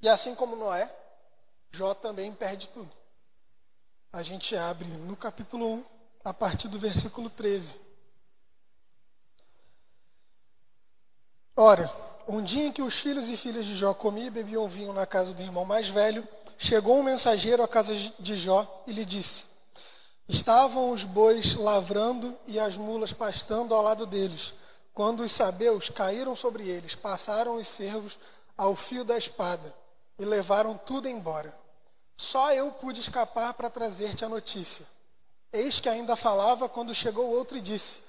E 0.00 0.08
assim 0.08 0.34
como 0.34 0.56
Noé, 0.56 0.90
Jó 1.70 1.94
também 1.94 2.32
perde 2.32 2.68
tudo. 2.68 2.90
A 4.12 4.22
gente 4.22 4.54
abre 4.56 4.86
no 4.86 5.16
capítulo 5.16 5.66
1, 5.66 5.84
a 6.24 6.32
partir 6.32 6.68
do 6.68 6.78
versículo 6.78 7.28
13. 7.28 7.80
Ora, 11.56 11.90
um 12.26 12.42
dia 12.42 12.66
em 12.66 12.72
que 12.72 12.82
os 12.82 12.94
filhos 12.94 13.28
e 13.28 13.36
filhas 13.36 13.66
de 13.66 13.74
Jó 13.74 13.94
comiam 13.94 14.26
e 14.26 14.30
bebiam 14.30 14.68
vinho 14.68 14.92
na 14.92 15.06
casa 15.06 15.34
do 15.34 15.42
irmão 15.42 15.64
mais 15.64 15.88
velho, 15.88 16.26
chegou 16.58 16.98
um 16.98 17.02
mensageiro 17.02 17.62
à 17.62 17.68
casa 17.68 17.94
de 17.94 18.36
Jó 18.36 18.84
e 18.86 18.92
lhe 18.92 19.04
disse: 19.04 19.46
Estavam 20.28 20.90
os 20.90 21.04
bois 21.04 21.56
lavrando 21.56 22.36
e 22.46 22.58
as 22.58 22.76
mulas 22.76 23.12
pastando 23.12 23.74
ao 23.74 23.82
lado 23.82 24.06
deles, 24.06 24.54
quando 24.94 25.24
os 25.24 25.32
sabeus 25.32 25.90
caíram 25.90 26.36
sobre 26.36 26.68
eles, 26.68 26.94
passaram 26.94 27.56
os 27.56 27.66
servos 27.66 28.16
ao 28.56 28.76
fio 28.76 29.04
da 29.04 29.18
espada 29.18 29.74
e 30.18 30.24
levaram 30.24 30.78
tudo 30.78 31.08
embora. 31.08 31.52
Só 32.16 32.52
eu 32.52 32.70
pude 32.70 33.00
escapar 33.00 33.52
para 33.54 33.68
trazer-te 33.68 34.24
a 34.24 34.28
notícia. 34.28 34.86
Eis 35.52 35.80
que 35.80 35.88
ainda 35.88 36.14
falava 36.14 36.68
quando 36.68 36.94
chegou 36.94 37.28
outro 37.30 37.58
e 37.58 37.60
disse: 37.60 38.02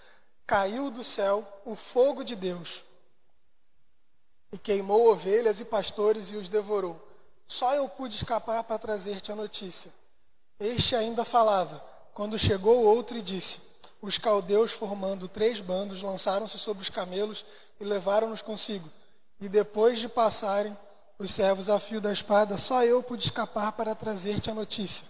Caiu 0.46 0.92
do 0.92 1.04
céu 1.04 1.44
o 1.65 1.75
fogo 1.75 2.24
de 2.24 2.36
Deus 2.36 2.84
e 4.51 4.58
queimou 4.58 5.12
ovelhas 5.12 5.60
e 5.60 5.65
pastores 5.65 6.32
e 6.32 6.36
os 6.36 6.48
devorou. 6.48 7.01
Só 7.48 7.74
eu 7.74 7.89
pude 7.89 8.15
escapar 8.15 8.63
para 8.63 8.80
trazer-te 8.80 9.32
a 9.32 9.36
notícia. 9.36 9.92
Este 10.60 10.96
ainda 10.96 11.25
falava 11.25 11.84
quando 12.13 12.39
chegou 12.39 12.84
outro 12.84 13.18
e 13.18 13.22
disse: 13.22 13.60
Os 14.05 14.19
caldeus, 14.19 14.71
formando 14.71 15.27
três 15.27 15.59
bandos, 15.59 16.03
lançaram-se 16.03 16.59
sobre 16.59 16.83
os 16.83 16.91
camelos 16.91 17.43
e 17.79 17.83
levaram-nos 17.83 18.39
consigo. 18.39 18.88
E 19.41 19.50
depois 19.50 20.00
de 20.00 20.07
passarem 20.07 20.77
os 21.17 21.31
servos 21.31 21.71
a 21.71 21.79
fio 21.79 22.00
da 22.00 22.13
espada, 22.13 22.55
só 22.55 22.83
eu 22.83 23.01
pude 23.01 23.24
escapar 23.24 23.71
para 23.71 23.95
trazer-te 23.95 24.51
a 24.51 24.53
notícia. 24.53 25.07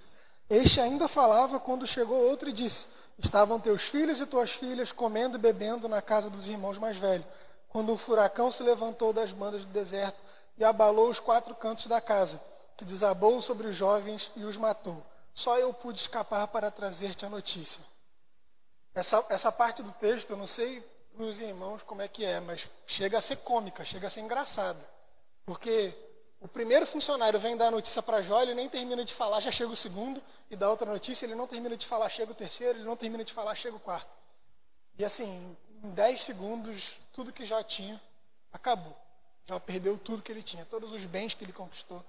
Este 0.49 0.79
ainda 0.79 1.09
falava 1.09 1.59
quando 1.59 1.85
chegou 1.85 2.17
outro 2.29 2.47
e 2.47 2.53
disse: 2.53 2.87
Estavam 3.19 3.59
teus 3.59 3.81
filhos 3.81 4.21
e 4.21 4.25
tuas 4.25 4.51
filhas 4.51 4.93
comendo 4.93 5.35
e 5.35 5.41
bebendo 5.41 5.89
na 5.89 6.01
casa 6.01 6.29
dos 6.29 6.47
irmãos 6.47 6.77
mais 6.77 6.95
velhos, 6.95 7.27
quando 7.67 7.91
um 7.91 7.97
furacão 7.97 8.49
se 8.49 8.63
levantou 8.63 9.11
das 9.11 9.33
bandas 9.33 9.65
do 9.65 9.73
deserto 9.73 10.23
e 10.57 10.63
abalou 10.63 11.09
os 11.09 11.19
quatro 11.19 11.53
cantos 11.53 11.87
da 11.87 11.99
casa, 11.99 12.41
que 12.77 12.85
desabou 12.85 13.41
sobre 13.41 13.67
os 13.67 13.75
jovens 13.75 14.31
e 14.37 14.45
os 14.45 14.55
matou. 14.55 15.03
Só 15.33 15.59
eu 15.59 15.73
pude 15.73 15.99
escapar 15.99 16.47
para 16.47 16.71
trazer-te 16.71 17.25
a 17.25 17.29
notícia. 17.29 17.81
Essa, 18.95 19.25
essa 19.29 19.51
parte 19.51 19.83
do 19.83 19.91
texto, 19.91 20.29
eu 20.31 20.37
não 20.37 20.47
sei 20.47 20.81
para 21.13 21.25
os 21.25 21.41
irmãos 21.41 21.83
como 21.83 22.01
é 22.01 22.07
que 22.07 22.23
é, 22.23 22.39
mas 22.39 22.71
chega 22.87 23.17
a 23.17 23.21
ser 23.21 23.35
cômica, 23.37 23.83
chega 23.83 24.07
a 24.07 24.09
ser 24.09 24.21
engraçada. 24.21 24.79
Porque 25.45 25.93
o 26.39 26.47
primeiro 26.47 26.87
funcionário 26.87 27.37
vem 27.37 27.57
dar 27.57 27.67
a 27.67 27.71
notícia 27.71 28.01
para 28.01 28.21
Jó, 28.21 28.41
ele 28.41 28.53
nem 28.53 28.69
termina 28.69 29.03
de 29.03 29.13
falar, 29.13 29.41
já 29.41 29.51
chega 29.51 29.69
o 29.69 29.75
segundo, 29.75 30.23
e 30.49 30.55
dá 30.55 30.69
outra 30.69 30.89
notícia, 30.89 31.25
ele 31.25 31.35
não 31.35 31.45
termina 31.45 31.75
de 31.75 31.85
falar, 31.85 32.09
chega 32.09 32.31
o 32.31 32.35
terceiro, 32.35 32.79
ele 32.79 32.85
não 32.85 32.95
termina 32.95 33.23
de 33.23 33.33
falar, 33.33 33.53
chega 33.55 33.75
o 33.75 33.79
quarto. 33.79 34.09
E 34.97 35.03
assim, 35.03 35.57
em 35.83 35.89
10 35.91 36.21
segundos, 36.21 36.97
tudo 37.11 37.33
que 37.33 37.45
já 37.45 37.61
tinha 37.63 38.01
acabou. 38.53 38.95
Já 39.45 39.59
perdeu 39.59 39.97
tudo 39.97 40.23
que 40.23 40.31
ele 40.31 40.41
tinha, 40.41 40.65
todos 40.65 40.91
os 40.93 41.05
bens 41.05 41.33
que 41.33 41.43
ele 41.43 41.53
conquistou. 41.53 42.03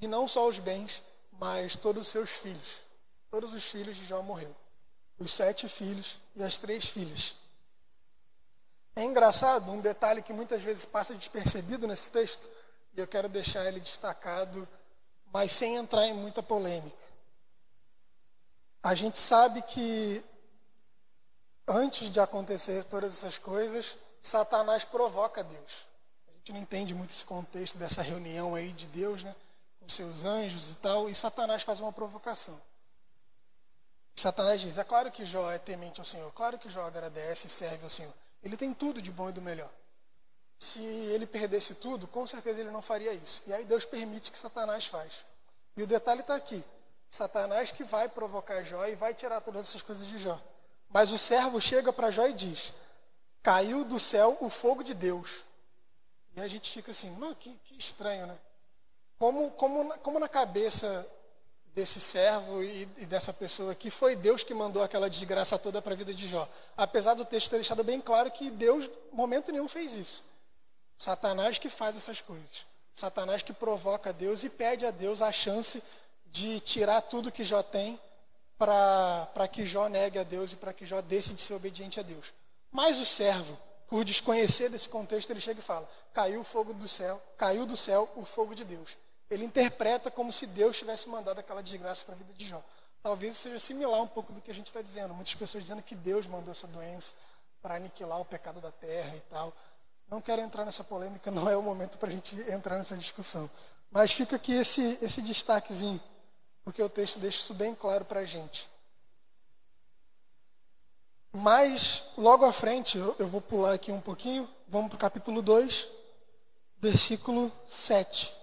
E 0.00 0.06
não 0.06 0.28
só 0.28 0.48
os 0.48 0.58
bens, 0.58 1.02
mas 1.32 1.74
todos 1.74 2.02
os 2.02 2.08
seus 2.08 2.30
filhos. 2.30 2.80
Todos 3.30 3.52
os 3.52 3.64
filhos 3.64 3.96
de 3.96 4.04
Jó 4.04 4.22
morreram. 4.22 4.61
Os 5.22 5.32
sete 5.32 5.68
filhos 5.68 6.18
e 6.34 6.42
as 6.42 6.58
três 6.58 6.84
filhas. 6.84 7.36
É 8.96 9.04
engraçado, 9.04 9.70
um 9.70 9.80
detalhe 9.80 10.20
que 10.20 10.32
muitas 10.32 10.62
vezes 10.64 10.84
passa 10.84 11.14
despercebido 11.14 11.86
nesse 11.86 12.10
texto, 12.10 12.50
e 12.96 13.00
eu 13.00 13.06
quero 13.06 13.28
deixar 13.28 13.64
ele 13.66 13.78
destacado, 13.78 14.68
mas 15.32 15.52
sem 15.52 15.76
entrar 15.76 16.08
em 16.08 16.12
muita 16.12 16.42
polêmica. 16.42 17.04
A 18.82 18.96
gente 18.96 19.16
sabe 19.16 19.62
que 19.62 20.24
antes 21.68 22.10
de 22.10 22.18
acontecer 22.18 22.82
todas 22.84 23.12
essas 23.12 23.38
coisas, 23.38 23.96
Satanás 24.20 24.84
provoca 24.84 25.44
Deus. 25.44 25.86
A 26.26 26.32
gente 26.32 26.52
não 26.52 26.60
entende 26.60 26.96
muito 26.96 27.10
esse 27.10 27.24
contexto 27.24 27.78
dessa 27.78 28.02
reunião 28.02 28.56
aí 28.56 28.72
de 28.72 28.88
Deus, 28.88 29.22
né? 29.22 29.36
com 29.78 29.88
seus 29.88 30.24
anjos 30.24 30.72
e 30.72 30.76
tal, 30.78 31.08
e 31.08 31.14
Satanás 31.14 31.62
faz 31.62 31.78
uma 31.78 31.92
provocação. 31.92 32.60
Satanás 34.16 34.60
diz: 34.60 34.78
É 34.78 34.84
claro 34.84 35.10
que 35.10 35.24
Jó 35.24 35.50
é 35.50 35.58
temente 35.58 36.00
ao 36.00 36.04
Senhor, 36.04 36.30
claro 36.32 36.58
que 36.58 36.68
Jó 36.68 36.82
agradece 36.82 37.46
e 37.46 37.50
serve 37.50 37.84
ao 37.84 37.90
Senhor. 37.90 38.12
Ele 38.42 38.56
tem 38.56 38.74
tudo 38.74 39.00
de 39.00 39.10
bom 39.10 39.28
e 39.28 39.32
do 39.32 39.40
melhor. 39.40 39.70
Se 40.58 40.80
ele 40.80 41.26
perdesse 41.26 41.74
tudo, 41.74 42.06
com 42.06 42.26
certeza 42.26 42.60
ele 42.60 42.70
não 42.70 42.82
faria 42.82 43.12
isso. 43.12 43.42
E 43.46 43.52
aí 43.52 43.64
Deus 43.64 43.84
permite 43.84 44.30
que 44.30 44.38
Satanás 44.38 44.86
faz. 44.86 45.24
E 45.76 45.82
o 45.82 45.86
detalhe 45.86 46.20
está 46.20 46.34
aqui: 46.34 46.64
Satanás 47.08 47.72
que 47.72 47.84
vai 47.84 48.08
provocar 48.08 48.62
Jó 48.62 48.84
e 48.86 48.94
vai 48.94 49.14
tirar 49.14 49.40
todas 49.40 49.68
essas 49.68 49.82
coisas 49.82 50.06
de 50.06 50.18
Jó. 50.18 50.40
Mas 50.88 51.10
o 51.10 51.18
servo 51.18 51.60
chega 51.60 51.92
para 51.92 52.10
Jó 52.10 52.26
e 52.26 52.32
diz: 52.32 52.72
Caiu 53.42 53.84
do 53.84 53.98
céu 53.98 54.36
o 54.40 54.48
fogo 54.48 54.84
de 54.84 54.94
Deus. 54.94 55.44
E 56.36 56.40
a 56.40 56.48
gente 56.48 56.70
fica 56.70 56.90
assim: 56.90 57.10
Não, 57.16 57.34
que, 57.34 57.54
que 57.64 57.76
estranho, 57.76 58.26
né? 58.26 58.38
Como, 59.18 59.50
como, 59.52 59.98
como 59.98 60.18
na 60.18 60.28
cabeça 60.28 61.06
desse 61.74 62.00
servo 62.00 62.62
e, 62.62 62.82
e, 62.98 63.06
dessa 63.06 63.32
pessoa 63.32 63.72
aqui, 63.72 63.90
foi 63.90 64.14
Deus 64.14 64.42
que 64.42 64.52
mandou 64.52 64.82
aquela 64.82 65.08
desgraça 65.08 65.58
toda 65.58 65.80
para 65.80 65.94
a 65.94 65.96
vida 65.96 66.12
de 66.12 66.26
Jó. 66.26 66.48
Apesar 66.76 67.14
do 67.14 67.24
texto 67.24 67.50
ter 67.50 67.56
deixado 67.56 67.82
bem 67.82 68.00
claro 68.00 68.30
que 68.30 68.50
Deus, 68.50 68.90
momento 69.12 69.50
nenhum, 69.50 69.68
fez 69.68 69.96
isso. 69.96 70.24
Satanás 70.98 71.58
que 71.58 71.70
faz 71.70 71.96
essas 71.96 72.20
coisas. 72.20 72.66
Satanás 72.92 73.42
que 73.42 73.52
provoca 73.52 74.12
Deus 74.12 74.44
e 74.44 74.50
pede 74.50 74.84
a 74.84 74.90
Deus 74.90 75.22
a 75.22 75.32
chance 75.32 75.82
de 76.26 76.60
tirar 76.60 77.00
tudo 77.02 77.32
que 77.32 77.44
Jó 77.44 77.62
tem 77.62 77.98
para 78.58 79.48
que 79.50 79.64
Jó 79.66 79.88
negue 79.88 80.18
a 80.18 80.22
Deus 80.22 80.52
e 80.52 80.56
para 80.56 80.72
que 80.72 80.86
Jó 80.86 81.00
deixe 81.00 81.32
de 81.32 81.42
ser 81.42 81.54
obediente 81.54 81.98
a 81.98 82.02
Deus. 82.02 82.32
Mas 82.70 83.00
o 83.00 83.04
servo, 83.04 83.58
por 83.88 84.04
desconhecer 84.04 84.68
desse 84.68 84.88
contexto, 84.88 85.30
ele 85.30 85.40
chega 85.40 85.60
e 85.60 85.64
fala: 85.64 85.88
caiu 86.12 86.40
o 86.40 86.44
fogo 86.44 86.72
do 86.74 86.86
céu, 86.86 87.20
caiu 87.36 87.66
do 87.66 87.76
céu 87.76 88.08
o 88.14 88.24
fogo 88.24 88.54
de 88.54 88.64
Deus 88.64 88.96
ele 89.32 89.44
interpreta 89.44 90.10
como 90.10 90.30
se 90.30 90.46
Deus 90.46 90.76
tivesse 90.76 91.08
mandado 91.08 91.38
aquela 91.38 91.62
desgraça 91.62 92.04
para 92.04 92.14
a 92.14 92.18
vida 92.18 92.32
de 92.34 92.46
Jó. 92.46 92.62
Talvez 93.02 93.36
seja 93.36 93.58
similar 93.58 94.02
um 94.02 94.06
pouco 94.06 94.32
do 94.32 94.40
que 94.40 94.50
a 94.50 94.54
gente 94.54 94.66
está 94.66 94.82
dizendo. 94.82 95.14
Muitas 95.14 95.34
pessoas 95.34 95.64
dizendo 95.64 95.82
que 95.82 95.94
Deus 95.94 96.26
mandou 96.26 96.52
essa 96.52 96.66
doença 96.66 97.14
para 97.62 97.76
aniquilar 97.76 98.20
o 98.20 98.24
pecado 98.24 98.60
da 98.60 98.70
terra 98.70 99.16
e 99.16 99.20
tal. 99.22 99.52
Não 100.08 100.20
quero 100.20 100.42
entrar 100.42 100.64
nessa 100.64 100.84
polêmica, 100.84 101.30
não 101.32 101.48
é 101.48 101.56
o 101.56 101.62
momento 101.62 101.96
para 101.96 102.08
a 102.08 102.12
gente 102.12 102.38
entrar 102.50 102.76
nessa 102.76 102.96
discussão. 102.96 103.50
Mas 103.90 104.12
fica 104.12 104.36
aqui 104.36 104.52
esse, 104.52 104.98
esse 105.00 105.22
destaquezinho, 105.22 106.00
porque 106.62 106.82
o 106.82 106.88
texto 106.88 107.18
deixa 107.18 107.38
isso 107.38 107.54
bem 107.54 107.74
claro 107.74 108.04
para 108.04 108.20
a 108.20 108.24
gente. 108.24 108.68
Mas, 111.32 112.10
logo 112.18 112.44
à 112.44 112.52
frente, 112.52 112.98
eu, 112.98 113.16
eu 113.18 113.26
vou 113.26 113.40
pular 113.40 113.72
aqui 113.72 113.90
um 113.90 114.00
pouquinho, 114.00 114.48
vamos 114.68 114.88
para 114.88 114.96
o 114.96 115.00
capítulo 115.00 115.40
2, 115.40 115.88
versículo 116.78 117.50
7. 117.66 118.41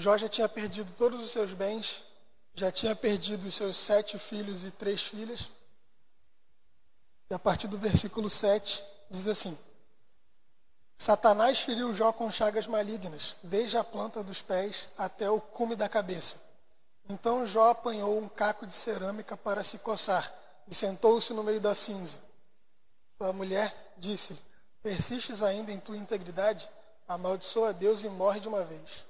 Jó 0.00 0.16
já 0.16 0.28
tinha 0.28 0.48
perdido 0.48 0.90
todos 0.96 1.22
os 1.22 1.30
seus 1.30 1.52
bens, 1.52 2.02
já 2.54 2.72
tinha 2.72 2.96
perdido 2.96 3.46
os 3.46 3.54
seus 3.54 3.76
sete 3.76 4.18
filhos 4.18 4.64
e 4.64 4.70
três 4.70 5.02
filhas. 5.02 5.50
E 7.30 7.34
a 7.34 7.38
partir 7.38 7.68
do 7.68 7.78
versículo 7.78 8.28
7 8.28 8.82
diz 9.08 9.28
assim: 9.28 9.56
Satanás 10.98 11.60
feriu 11.60 11.94
Jó 11.94 12.12
com 12.12 12.30
chagas 12.30 12.66
malignas, 12.66 13.36
desde 13.42 13.76
a 13.76 13.84
planta 13.84 14.24
dos 14.24 14.42
pés 14.42 14.88
até 14.98 15.30
o 15.30 15.40
cume 15.40 15.76
da 15.76 15.88
cabeça. 15.88 16.36
Então 17.08 17.46
Jó 17.46 17.70
apanhou 17.70 18.18
um 18.18 18.28
caco 18.28 18.66
de 18.66 18.74
cerâmica 18.74 19.36
para 19.36 19.62
se 19.62 19.78
coçar 19.78 20.32
e 20.66 20.74
sentou-se 20.74 21.32
no 21.32 21.44
meio 21.44 21.60
da 21.60 21.74
cinza. 21.74 22.18
Sua 23.16 23.32
mulher 23.32 23.94
disse-lhe: 23.96 24.40
Persistes 24.82 25.42
ainda 25.42 25.70
em 25.70 25.78
tua 25.78 25.96
integridade? 25.96 26.68
amaldiçoa 27.06 27.72
Deus 27.72 28.04
e 28.04 28.08
morre 28.08 28.38
de 28.38 28.48
uma 28.48 28.64
vez. 28.64 29.04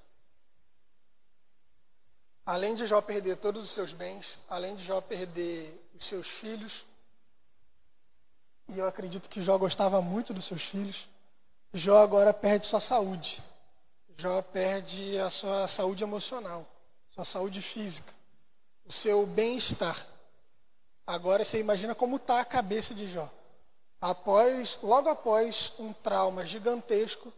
Além 2.44 2.74
de 2.74 2.86
Jó 2.86 3.00
perder 3.00 3.36
todos 3.36 3.64
os 3.64 3.70
seus 3.70 3.92
bens, 3.92 4.38
além 4.48 4.74
de 4.74 4.84
Jó 4.84 5.00
perder 5.00 5.80
os 5.94 6.04
seus 6.04 6.28
filhos, 6.28 6.84
e 8.68 8.78
eu 8.78 8.86
acredito 8.86 9.28
que 9.28 9.42
Jó 9.42 9.58
gostava 9.58 10.00
muito 10.00 10.32
dos 10.32 10.44
seus 10.44 10.62
filhos, 10.62 11.08
Jó 11.72 11.98
agora 11.98 12.32
perde 12.32 12.66
sua 12.66 12.80
saúde. 12.80 13.42
Jó 14.16 14.42
perde 14.42 15.18
a 15.18 15.30
sua 15.30 15.66
saúde 15.66 16.02
emocional, 16.02 16.66
sua 17.10 17.24
saúde 17.24 17.62
física, 17.62 18.12
o 18.84 18.92
seu 18.92 19.26
bem-estar. 19.26 20.06
Agora 21.06 21.44
você 21.44 21.58
imagina 21.58 21.94
como 21.94 22.16
está 22.16 22.40
a 22.40 22.44
cabeça 22.44 22.94
de 22.94 23.06
Jó. 23.06 23.30
Após, 24.00 24.78
logo 24.82 25.08
após 25.08 25.72
um 25.78 25.92
trauma 25.92 26.44
gigantesco 26.46 27.32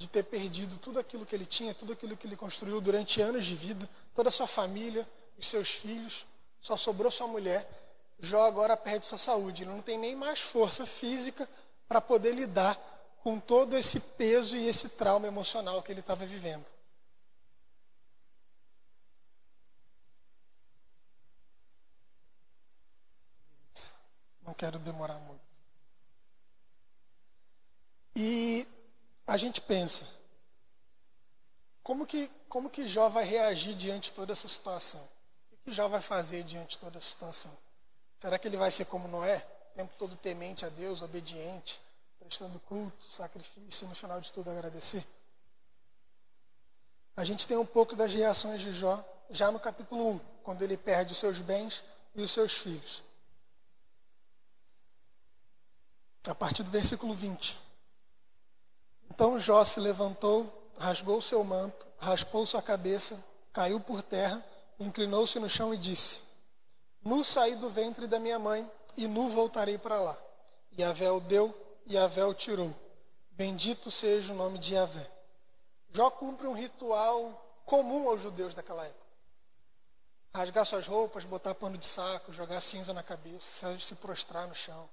de 0.00 0.08
ter 0.08 0.22
perdido 0.22 0.78
tudo 0.78 0.98
aquilo 0.98 1.26
que 1.26 1.36
ele 1.36 1.44
tinha, 1.44 1.74
tudo 1.74 1.92
aquilo 1.92 2.16
que 2.16 2.26
ele 2.26 2.34
construiu 2.34 2.80
durante 2.80 3.20
anos 3.20 3.44
de 3.44 3.54
vida, 3.54 3.86
toda 4.14 4.30
a 4.30 4.32
sua 4.32 4.46
família, 4.46 5.06
os 5.36 5.46
seus 5.46 5.72
filhos, 5.72 6.24
só 6.58 6.74
sobrou 6.74 7.10
sua 7.10 7.26
mulher. 7.26 7.68
Jó 8.18 8.46
agora 8.46 8.78
perde 8.78 9.06
sua 9.06 9.18
saúde, 9.18 9.62
ele 9.62 9.70
não 9.70 9.82
tem 9.82 9.98
nem 9.98 10.16
mais 10.16 10.40
força 10.40 10.86
física 10.86 11.46
para 11.86 12.00
poder 12.00 12.32
lidar 12.32 12.78
com 13.22 13.38
todo 13.38 13.76
esse 13.76 14.00
peso 14.00 14.56
e 14.56 14.66
esse 14.68 14.88
trauma 14.88 15.26
emocional 15.26 15.82
que 15.82 15.92
ele 15.92 16.00
estava 16.00 16.24
vivendo. 16.24 16.64
Não 24.46 24.54
quero 24.54 24.78
demorar 24.78 25.18
muito. 25.18 25.42
E 28.16 28.66
a 29.30 29.36
gente 29.36 29.60
pensa, 29.60 30.08
como 31.84 32.04
que, 32.04 32.28
como 32.48 32.68
que 32.68 32.88
Jó 32.88 33.08
vai 33.08 33.22
reagir 33.22 33.76
diante 33.76 34.10
de 34.10 34.12
toda 34.12 34.32
essa 34.32 34.48
situação? 34.48 35.00
O 35.52 35.56
que 35.58 35.70
Jó 35.70 35.86
vai 35.86 36.00
fazer 36.00 36.42
diante 36.42 36.70
de 36.70 36.78
toda 36.78 36.98
essa 36.98 37.10
situação? 37.10 37.56
Será 38.18 38.40
que 38.40 38.48
ele 38.48 38.56
vai 38.56 38.72
ser 38.72 38.86
como 38.86 39.06
Noé, 39.06 39.46
o 39.72 39.76
tempo 39.76 39.94
todo 39.96 40.16
temente 40.16 40.66
a 40.66 40.68
Deus, 40.68 41.00
obediente, 41.00 41.80
prestando 42.18 42.58
culto, 42.58 43.04
sacrifício 43.04 43.84
e 43.84 43.88
no 43.88 43.94
final 43.94 44.20
de 44.20 44.32
tudo 44.32 44.50
agradecer? 44.50 45.06
A 47.16 47.24
gente 47.24 47.46
tem 47.46 47.56
um 47.56 47.66
pouco 47.66 47.94
das 47.94 48.12
reações 48.12 48.60
de 48.60 48.72
Jó 48.72 49.00
já 49.30 49.52
no 49.52 49.60
capítulo 49.60 50.10
1, 50.10 50.18
quando 50.42 50.62
ele 50.62 50.76
perde 50.76 51.12
os 51.12 51.20
seus 51.20 51.40
bens 51.40 51.84
e 52.16 52.20
os 52.20 52.32
seus 52.32 52.54
filhos. 52.54 53.04
A 56.26 56.34
partir 56.34 56.64
do 56.64 56.70
versículo 56.72 57.14
20. 57.14 57.69
Então 59.20 59.38
Jó 59.38 59.62
se 59.66 59.78
levantou, 59.78 60.50
rasgou 60.78 61.20
seu 61.20 61.44
manto, 61.44 61.86
raspou 61.98 62.46
sua 62.46 62.62
cabeça, 62.62 63.22
caiu 63.52 63.78
por 63.78 64.02
terra, 64.02 64.42
inclinou-se 64.78 65.38
no 65.38 65.46
chão 65.46 65.74
e 65.74 65.76
disse: 65.76 66.22
Nu 67.04 67.22
saí 67.22 67.54
do 67.54 67.68
ventre 67.68 68.06
da 68.06 68.18
minha 68.18 68.38
mãe 68.38 68.66
e 68.96 69.06
nu 69.06 69.28
voltarei 69.28 69.76
para 69.76 70.00
lá. 70.00 70.18
Yahvé 70.72 71.10
o 71.10 71.20
deu 71.20 71.54
e 71.84 71.96
Yahvé 71.96 72.24
o 72.24 72.32
tirou. 72.32 72.74
Bendito 73.32 73.90
seja 73.90 74.32
o 74.32 74.36
nome 74.36 74.58
de 74.58 74.72
Yahvé. 74.72 75.06
Jó 75.92 76.08
cumpre 76.08 76.46
um 76.46 76.54
ritual 76.54 77.62
comum 77.66 78.08
aos 78.08 78.22
judeus 78.22 78.54
daquela 78.54 78.86
época. 78.86 79.06
Rasgar 80.34 80.64
suas 80.64 80.86
roupas, 80.86 81.26
botar 81.26 81.54
pano 81.54 81.76
de 81.76 81.84
saco, 81.84 82.32
jogar 82.32 82.62
cinza 82.62 82.94
na 82.94 83.02
cabeça, 83.02 83.78
se 83.78 83.94
prostrar 83.96 84.48
no 84.48 84.54
chão. 84.54 84.88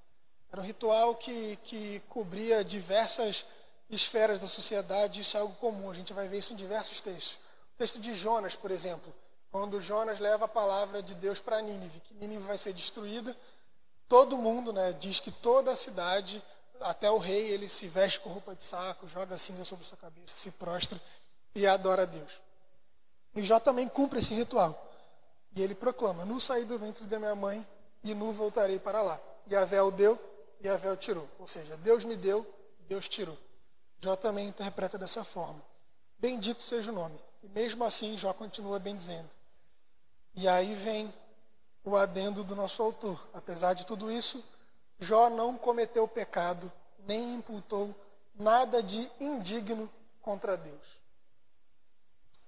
Era 0.51 0.61
um 0.61 0.65
ritual 0.65 1.15
que, 1.15 1.57
que 1.63 2.01
cobria 2.09 2.61
diversas 2.61 3.45
esferas 3.89 4.39
da 4.39 4.47
sociedade, 4.47 5.21
isso 5.21 5.37
é 5.37 5.39
algo 5.39 5.55
comum. 5.55 5.89
A 5.89 5.93
gente 5.93 6.13
vai 6.13 6.27
ver 6.27 6.39
isso 6.39 6.53
em 6.53 6.55
diversos 6.55 7.01
textos. 7.01 7.35
O 7.75 7.77
texto 7.77 7.99
de 7.99 8.13
Jonas, 8.13 8.55
por 8.55 8.71
exemplo, 8.71 9.13
quando 9.51 9.79
Jonas 9.79 10.19
leva 10.19 10.45
a 10.45 10.47
palavra 10.47 11.01
de 11.01 11.15
Deus 11.15 11.39
para 11.39 11.61
Nínive, 11.61 11.99
que 12.01 12.13
Nínive 12.15 12.43
vai 12.43 12.57
ser 12.57 12.73
destruída, 12.73 13.35
todo 14.07 14.37
mundo 14.37 14.73
né, 14.73 14.93
diz 14.93 15.19
que 15.19 15.31
toda 15.31 15.71
a 15.71 15.75
cidade, 15.75 16.43
até 16.81 17.09
o 17.09 17.17
rei, 17.17 17.49
ele 17.51 17.69
se 17.69 17.87
veste 17.87 18.19
com 18.19 18.29
roupa 18.29 18.55
de 18.55 18.63
saco, 18.63 19.07
joga 19.07 19.37
cinza 19.37 19.63
sobre 19.63 19.85
sua 19.85 19.97
cabeça, 19.97 20.35
se 20.35 20.51
prostra 20.51 20.99
e 21.55 21.65
adora 21.65 22.03
a 22.03 22.05
Deus. 22.05 22.31
E 23.35 23.43
Jó 23.43 23.59
também 23.59 23.87
cumpre 23.87 24.19
esse 24.19 24.33
ritual. 24.33 24.83
E 25.55 25.61
ele 25.61 25.75
proclama: 25.75 26.25
Nu 26.25 26.39
saí 26.39 26.65
do 26.65 26.77
ventre 26.77 27.05
da 27.05 27.19
minha 27.19 27.35
mãe 27.35 27.65
e 28.03 28.13
nu 28.13 28.31
voltarei 28.31 28.79
para 28.79 29.01
lá. 29.01 29.19
E 29.47 29.55
Avé 29.55 29.81
o 29.81 29.91
deu 29.91 30.19
e 30.61 30.67
Avé 30.67 30.91
o 30.91 30.97
tirou. 30.97 31.27
Ou 31.39 31.47
seja, 31.47 31.77
Deus 31.77 32.03
me 32.03 32.15
deu, 32.15 32.45
Deus 32.87 33.07
tirou. 33.07 33.37
Jó 33.99 34.15
também 34.15 34.47
interpreta 34.47 34.97
dessa 34.97 35.23
forma. 35.23 35.61
Bendito 36.19 36.61
seja 36.61 36.91
o 36.91 36.95
nome. 36.95 37.19
E 37.43 37.47
mesmo 37.49 37.83
assim, 37.83 38.17
Jó 38.17 38.33
continua 38.33 38.79
bem 38.79 38.95
dizendo. 38.95 39.29
E 40.35 40.47
aí 40.47 40.75
vem 40.75 41.13
o 41.83 41.95
adendo 41.95 42.43
do 42.43 42.55
nosso 42.55 42.81
autor. 42.81 43.27
Apesar 43.33 43.73
de 43.73 43.85
tudo 43.85 44.11
isso, 44.11 44.43
Jó 44.99 45.29
não 45.29 45.57
cometeu 45.57 46.07
pecado, 46.07 46.71
nem 47.07 47.35
imputou 47.35 47.95
nada 48.35 48.83
de 48.83 49.11
indigno 49.19 49.89
contra 50.21 50.57
Deus. 50.57 50.97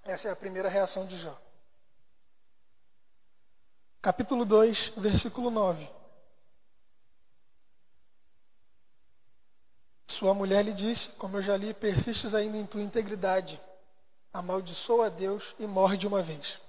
Essa 0.04 0.30
é 0.30 0.32
a 0.32 0.36
primeira 0.36 0.70
reação 0.70 1.06
de 1.06 1.18
Jó. 1.18 1.36
Capítulo 4.02 4.46
2, 4.46 4.94
versículo 4.98 5.52
9. 5.52 5.99
Sua 10.20 10.34
mulher 10.34 10.66
lhe 10.66 10.74
disse, 10.74 11.08
como 11.12 11.38
eu 11.38 11.42
já 11.42 11.56
li, 11.56 11.74
persistes 11.74 12.36
ainda 12.36 12.58
em 12.58 12.66
tua 12.66 12.82
integridade, 12.82 13.58
amaldiçoa 14.34 15.06
a 15.06 15.10
Deus 15.10 15.56
e 15.58 15.66
morre 15.66 15.96
de 15.96 16.06
uma 16.06 16.22
vez. 16.22 16.60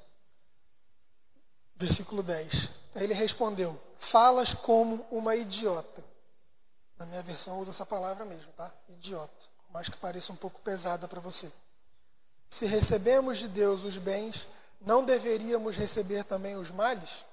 Versículo 1.74 2.22
10. 2.22 2.70
Ele 2.94 3.12
respondeu: 3.12 3.76
Falas 3.98 4.54
como 4.54 5.04
uma 5.10 5.34
idiota. 5.34 6.04
Na 6.96 7.04
minha 7.06 7.24
versão 7.24 7.58
usa 7.58 7.72
essa 7.72 7.84
palavra 7.84 8.24
mesmo, 8.24 8.52
tá? 8.52 8.72
Idiota. 8.88 9.48
Mais 9.70 9.88
que 9.88 9.96
pareça 9.96 10.32
um 10.32 10.36
pouco 10.36 10.60
pesada 10.60 11.08
para 11.08 11.18
você. 11.18 11.50
Se 12.48 12.66
recebemos 12.66 13.38
de 13.38 13.48
Deus 13.48 13.82
os 13.82 13.98
bens, 13.98 14.46
não 14.80 15.04
deveríamos 15.04 15.76
receber 15.76 16.22
também 16.22 16.54
os 16.54 16.70
males? 16.70 17.24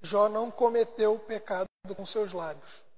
Jó 0.00 0.30
não 0.30 0.50
cometeu 0.50 1.18
pecado 1.18 1.68
com 1.94 2.06
seus 2.06 2.32
lábios. 2.32 2.88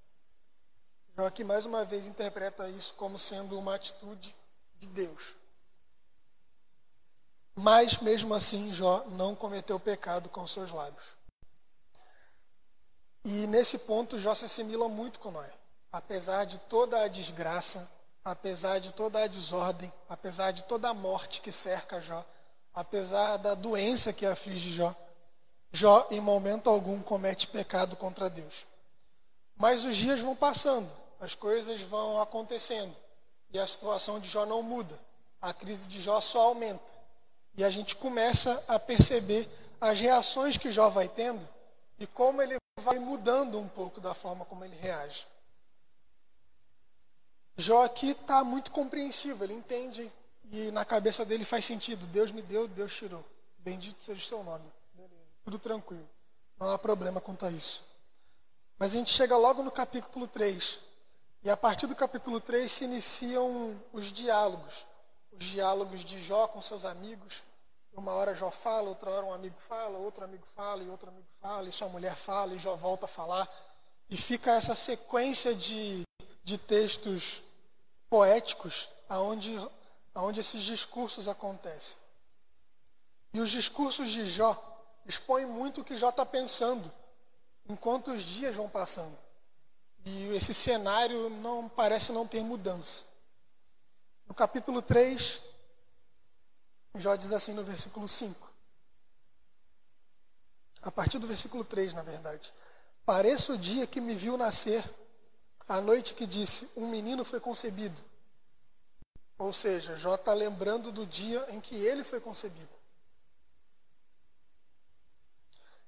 Jó 1.15 1.27
aqui 1.27 1.45
mais 1.45 1.67
uma 1.67 1.85
vez 1.85 2.07
interpreta 2.07 2.69
isso 2.71 2.95
como 2.95 3.19
sendo 3.19 3.59
uma 3.59 3.75
atitude 3.75 4.35
de 4.79 4.89
Deus. 4.89 5.35
Mas 7.55 7.99
mesmo 7.99 8.35
assim, 8.35 8.73
Jó 8.73 9.05
não 9.09 9.35
cometeu 9.35 9.79
pecado 9.79 10.31
com 10.31 10.47
seus 10.47 10.71
lábios. 10.71 11.17
E 13.25 13.47
nesse 13.47 13.79
ponto, 13.79 14.19
Jó 14.19 14.35
se 14.35 14.47
assimila 14.47 14.89
muito 14.89 15.21
com 15.21 15.31
Noé. 15.31 15.53
Apesar 15.93 16.47
de 16.47 16.59
toda 16.61 17.03
a 17.03 17.09
desgraça, 17.09 17.93
apesar 18.25 18.79
de 18.79 18.95
toda 18.95 19.23
a 19.23 19.27
desordem, 19.27 19.93
apesar 20.09 20.51
de 20.51 20.65
toda 20.65 20.89
a 20.89 20.95
morte 20.95 21.43
que 21.43 21.53
cerca 21.53 22.01
Jó, 22.01 22.25
apesar 22.73 23.37
da 23.37 23.55
doença 23.55 24.15
que 24.15 24.25
aflige 24.25 24.71
Jó, 24.71 24.97
Jó 25.71 26.07
em 26.11 26.21
momento 26.21 26.71
algum 26.71 27.03
comete 27.03 27.47
pecado 27.47 27.97
contra 27.97 28.31
Deus. 28.31 28.67
Mas 29.55 29.85
os 29.85 29.95
dias 29.95 30.19
vão 30.19 30.35
passando 30.35 31.02
as 31.23 31.37
coisas 31.37 31.81
vão 31.83 32.21
acontecendo 32.21 32.93
e 33.53 33.59
a 33.59 33.65
situação 33.65 34.19
de 34.19 34.29
Jó 34.29 34.45
não 34.45 34.61
muda. 34.61 35.01
A 35.41 35.55
crise 35.55 35.87
de 35.87 36.03
Jó 36.03 36.21
só 36.21 36.49
aumenta. 36.49 36.93
E 37.57 37.63
a 37.63 37.71
gente 37.71 37.95
começa 37.95 38.63
a 38.67 38.77
perceber 38.77 39.49
as 39.81 40.01
reações 40.01 40.57
que 40.57 40.73
Jó 40.73 40.91
vai 40.91 41.07
tendo 41.07 41.49
e 42.01 42.09
como 42.09 42.43
ele 42.43 42.57
vai 42.81 42.99
mudando 42.99 43.61
um 43.61 43.69
pouco 43.69 44.01
da 44.01 44.15
forma 44.15 44.45
como 44.45 44.65
ele 44.65 44.75
reage. 44.75 45.25
Jó 47.57 47.85
aqui 47.85 48.11
está 48.11 48.43
muito 48.43 48.73
compreensivo, 48.73 49.45
ele 49.45 49.55
entende 49.55 50.11
e 50.51 50.73
na 50.73 50.85
cabeça 50.85 51.25
dele 51.25 51.45
faz 51.45 51.65
sentido. 51.65 52.05
Deus 52.07 52.33
me 52.33 52.43
deu, 52.43 52.67
Deus 52.67 52.97
tirou. 52.97 53.25
Bendito 53.59 54.03
seja 54.03 54.19
o 54.19 54.27
seu 54.27 54.43
nome. 54.43 54.65
Beleza, 54.93 55.31
tudo 55.45 55.57
tranquilo. 55.61 56.09
Não 56.59 56.69
há 56.71 56.79
problema 56.79 57.21
quanto 57.21 57.47
a 57.47 57.51
isso. 57.53 57.85
Mas 58.77 58.93
a 58.93 58.97
gente 58.97 59.11
chega 59.11 59.37
logo 59.37 59.63
no 59.63 59.71
capítulo 59.71 60.27
3, 60.27 60.81
e 61.45 61.51
a 61.51 61.57
partir 61.57 61.87
do 61.87 61.97
capítulo 61.97 62.41
3 62.41 62.71
se 62.71 62.85
iniciam 62.85 63.81
os 63.93 64.13
diálogos. 64.13 64.87
Os 65.33 65.45
diálogos 65.45 66.05
de 66.05 66.21
Jó 66.23 66.47
com 66.47 66.63
seus 66.63 66.85
amigos. 66.85 67.43
Uma 67.93 68.13
hora 68.13 68.35
Jó 68.35 68.51
fala, 68.51 68.89
outra 68.89 69.11
hora 69.11 69.27
um 69.27 69.35
amigo 69.35 69.59
fala, 69.59 69.99
outro 69.99 70.25
amigo 70.25 70.47
fala, 70.47 70.83
e 70.83 70.89
outro 70.89 71.09
amigo 71.09 71.27
fala, 71.41 71.69
e 71.69 71.73
sua 71.73 71.89
mulher 71.89 72.15
fala, 72.15 72.55
e 72.55 72.59
Jó 72.59 72.77
volta 72.77 73.07
a 73.07 73.09
falar. 73.09 73.49
E 74.09 74.17
fica 74.17 74.53
essa 74.53 74.75
sequência 74.75 75.55
de, 75.55 76.07
de 76.45 76.57
textos 76.57 77.43
poéticos 78.09 78.89
aonde, 79.09 79.59
aonde 80.15 80.41
esses 80.41 80.63
discursos 80.63 81.27
acontecem. 81.27 81.99
E 83.35 83.41
os 83.41 83.51
discursos 83.51 84.11
de 84.11 84.27
Jó 84.27 84.57
expõem 85.05 85.47
muito 85.47 85.81
o 85.81 85.85
que 85.85 85.97
Jó 85.97 86.11
está 86.11 86.25
pensando 86.25 86.91
enquanto 87.69 88.13
os 88.13 88.23
dias 88.23 88.55
vão 88.55 88.69
passando. 88.69 89.17
E 90.05 90.35
esse 90.35 90.53
cenário 90.53 91.31
não 91.31 91.69
parece 91.69 92.13
não 92.13 92.27
ter 92.27 92.43
mudança. 92.43 93.05
No 94.27 94.35
capítulo 94.35 94.83
3, 94.83 95.41
Jó 96.97 97.15
diz 97.17 97.33
assim 97.33 97.53
no 97.53 97.63
versículo 97.63 98.09
5. 98.09 98.51
A 100.83 100.91
partir 100.91 101.19
do 101.19 101.27
versículo 101.27 101.65
3, 101.65 101.95
na 101.95 102.03
verdade. 102.03 102.53
Pareça 103.07 103.53
o 103.53 103.59
dia 103.59 103.87
que 103.87 104.01
me 104.01 104.15
viu 104.15 104.37
nascer, 104.37 104.85
a 105.69 105.81
noite 105.81 106.15
que 106.15 106.27
disse: 106.27 106.71
Um 106.77 106.89
menino 106.89 107.25
foi 107.25 107.41
concebido. 107.41 108.03
Ou 109.39 109.53
seja, 109.53 109.97
Jó 109.97 110.15
está 110.15 110.33
lembrando 110.33 110.93
do 110.93 111.07
dia 111.07 111.45
em 111.51 111.61
que 111.61 111.75
ele 111.75 112.05
foi 112.05 112.21
concebido. 112.21 112.71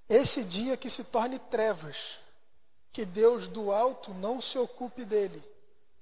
Esse 0.08 0.44
dia 0.44 0.76
que 0.76 0.90
se 0.90 1.04
torne 1.04 1.38
trevas, 1.38 2.18
que 2.94 3.04
Deus 3.04 3.48
do 3.48 3.72
alto 3.72 4.14
não 4.14 4.40
se 4.40 4.56
ocupe 4.56 5.04
dele, 5.04 5.42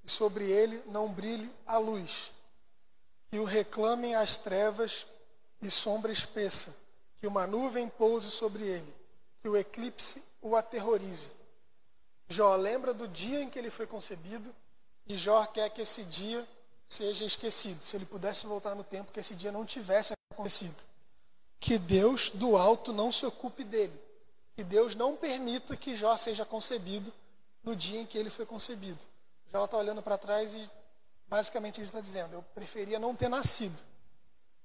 e 0.05 0.11
sobre 0.11 0.45
ele 0.51 0.83
não 0.89 1.11
brilhe 1.11 1.51
a 1.67 1.79
luz, 1.79 2.31
que 3.31 3.39
o 3.39 3.45
reclamem 3.45 4.15
as 4.15 4.37
trevas 4.37 5.07
e 5.63 5.71
sombra 5.71 6.13
espessa, 6.13 6.77
que 7.17 7.27
uma 7.27 7.47
nuvem 7.47 7.89
pouse 7.89 8.31
sobre 8.31 8.65
ele, 8.65 8.95
que 9.41 9.49
o 9.49 9.57
eclipse 9.57 10.23
o 10.43 10.55
aterrorize. 10.55 11.33
Jó 12.29 12.55
lembra 12.57 12.93
do 12.93 13.09
dia 13.09 13.41
em 13.41 13.49
que 13.49 13.59
ele 13.59 13.71
foi 13.71 13.87
concebido 13.87 14.55
e 15.07 15.17
Jó 15.17 15.47
quer 15.47 15.71
que 15.71 15.81
esse 15.81 16.05
dia 16.05 16.47
seja 16.87 17.25
esquecido. 17.25 17.81
Se 17.81 17.97
ele 17.97 18.05
pudesse 18.05 18.47
voltar 18.47 18.75
no 18.75 18.85
tempo, 18.85 19.13
que 19.13 19.21
esse 19.21 19.35
dia 19.35 19.51
não 19.51 19.65
tivesse 19.65 20.13
acontecido. 20.31 20.77
Que 21.59 21.79
Deus 21.79 22.29
do 22.29 22.55
alto 22.55 22.93
não 22.93 23.11
se 23.11 23.25
ocupe 23.25 23.65
dele. 23.65 23.99
Que 24.55 24.65
Deus 24.65 24.95
não 24.95 25.17
permita 25.17 25.77
que 25.77 25.97
Jó 25.97 26.17
seja 26.17 26.45
concebido 26.45 27.13
no 27.63 27.75
dia 27.75 28.01
em 28.01 28.07
que 28.07 28.19
ele 28.19 28.31
foi 28.31 28.45
concebido. 28.45 29.05
Jó 29.47 29.65
está 29.65 29.77
olhando 29.77 30.03
para 30.03 30.19
trás 30.19 30.55
e 30.55 30.71
basicamente 31.27 31.81
ele 31.81 31.87
está 31.87 32.01
dizendo: 32.01 32.35
Eu 32.35 32.43
preferia 32.55 32.99
não 32.99 33.15
ter 33.15 33.29
nascido. 33.29 33.81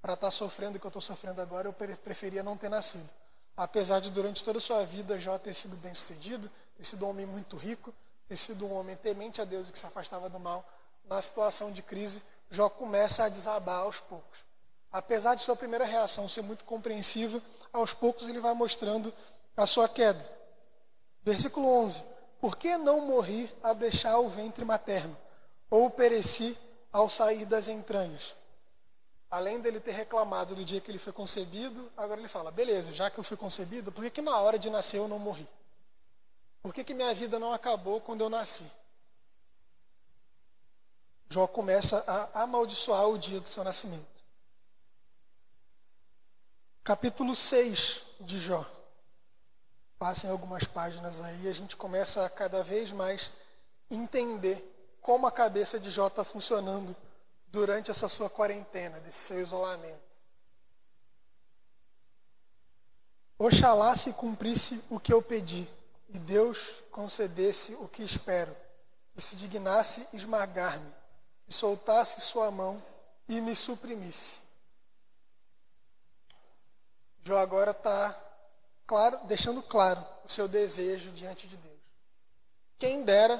Para 0.00 0.14
estar 0.14 0.28
tá 0.28 0.30
sofrendo 0.30 0.76
o 0.76 0.80
que 0.80 0.86
eu 0.86 0.90
estou 0.90 1.02
sofrendo 1.02 1.40
agora, 1.40 1.68
eu 1.68 1.72
preferia 1.72 2.42
não 2.42 2.56
ter 2.56 2.68
nascido. 2.68 3.12
Apesar 3.56 4.00
de 4.00 4.10
durante 4.10 4.44
toda 4.44 4.58
a 4.58 4.62
sua 4.62 4.84
vida 4.84 5.18
Jó 5.18 5.36
ter 5.38 5.52
sido 5.54 5.76
bem 5.78 5.94
sucedido, 5.94 6.50
ter 6.76 6.84
sido 6.84 7.04
um 7.04 7.10
homem 7.10 7.26
muito 7.26 7.56
rico, 7.56 7.92
ter 8.28 8.36
sido 8.36 8.66
um 8.66 8.72
homem 8.72 8.94
temente 8.96 9.40
a 9.40 9.44
Deus 9.44 9.68
e 9.68 9.72
que 9.72 9.78
se 9.78 9.86
afastava 9.86 10.28
do 10.28 10.38
mal, 10.38 10.64
na 11.04 11.20
situação 11.20 11.72
de 11.72 11.82
crise, 11.82 12.22
Jó 12.50 12.68
começa 12.68 13.24
a 13.24 13.28
desabar 13.28 13.80
aos 13.80 13.98
poucos. 13.98 14.44
Apesar 14.92 15.34
de 15.34 15.42
sua 15.42 15.56
primeira 15.56 15.84
reação 15.84 16.28
ser 16.28 16.42
muito 16.42 16.64
compreensiva, 16.64 17.42
aos 17.72 17.92
poucos 17.92 18.28
ele 18.28 18.40
vai 18.40 18.54
mostrando 18.54 19.12
a 19.62 19.66
sua 19.66 19.88
queda. 19.88 20.24
Versículo 21.22 21.68
11: 21.68 22.04
Por 22.40 22.56
que 22.56 22.76
não 22.76 23.00
morri 23.06 23.52
a 23.62 23.72
deixar 23.72 24.18
o 24.18 24.28
ventre 24.28 24.64
materno, 24.64 25.16
ou 25.68 25.90
pereci 25.90 26.56
ao 26.92 27.08
sair 27.08 27.44
das 27.44 27.68
entranhas? 27.68 28.34
Além 29.30 29.60
dele 29.60 29.78
ter 29.78 29.92
reclamado 29.92 30.54
do 30.54 30.64
dia 30.64 30.80
que 30.80 30.90
ele 30.90 30.98
foi 30.98 31.12
concebido, 31.12 31.90
agora 31.96 32.20
ele 32.20 32.28
fala: 32.28 32.50
beleza, 32.50 32.92
já 32.92 33.10
que 33.10 33.18
eu 33.18 33.24
fui 33.24 33.36
concebido, 33.36 33.92
por 33.92 34.02
que, 34.02 34.10
que 34.10 34.22
na 34.22 34.38
hora 34.38 34.58
de 34.58 34.70
nascer 34.70 34.98
eu 34.98 35.08
não 35.08 35.18
morri? 35.18 35.46
Por 36.62 36.72
que, 36.72 36.82
que 36.82 36.94
minha 36.94 37.12
vida 37.14 37.38
não 37.38 37.52
acabou 37.52 38.00
quando 38.00 38.22
eu 38.22 38.30
nasci? 38.30 38.70
Jó 41.30 41.46
começa 41.46 42.02
a 42.06 42.44
amaldiçoar 42.44 43.06
o 43.06 43.18
dia 43.18 43.38
do 43.38 43.48
seu 43.48 43.62
nascimento. 43.62 44.24
Capítulo 46.82 47.36
6 47.36 48.02
de 48.20 48.38
Jó. 48.38 48.77
Passem 49.98 50.30
algumas 50.30 50.62
páginas 50.64 51.20
aí, 51.20 51.48
a 51.48 51.52
gente 51.52 51.76
começa 51.76 52.24
a 52.24 52.30
cada 52.30 52.62
vez 52.62 52.92
mais 52.92 53.32
entender 53.90 54.64
como 55.00 55.26
a 55.26 55.32
cabeça 55.32 55.80
de 55.80 55.90
Jó 55.90 56.06
está 56.06 56.24
funcionando 56.24 56.94
durante 57.48 57.90
essa 57.90 58.08
sua 58.08 58.30
quarentena, 58.30 59.00
desse 59.00 59.18
seu 59.18 59.40
isolamento. 59.40 60.20
Oxalá 63.38 63.96
se 63.96 64.12
cumprisse 64.12 64.84
o 64.90 65.00
que 65.00 65.12
eu 65.12 65.20
pedi, 65.20 65.68
e 66.08 66.18
Deus 66.18 66.82
concedesse 66.92 67.74
o 67.76 67.88
que 67.88 68.02
espero, 68.02 68.54
e 69.16 69.20
se 69.20 69.34
dignasse 69.34 70.06
esmagar-me, 70.12 70.94
e 71.48 71.52
soltasse 71.52 72.20
sua 72.20 72.50
mão 72.50 72.82
e 73.28 73.40
me 73.40 73.56
suprimisse. 73.56 74.40
Jó 77.24 77.36
agora 77.36 77.72
está 77.72 78.27
claro, 78.88 79.20
deixando 79.26 79.62
claro 79.62 80.04
o 80.24 80.28
seu 80.28 80.48
desejo 80.48 81.12
diante 81.12 81.46
de 81.46 81.58
Deus. 81.58 81.76
Quem 82.78 83.04
dera 83.04 83.36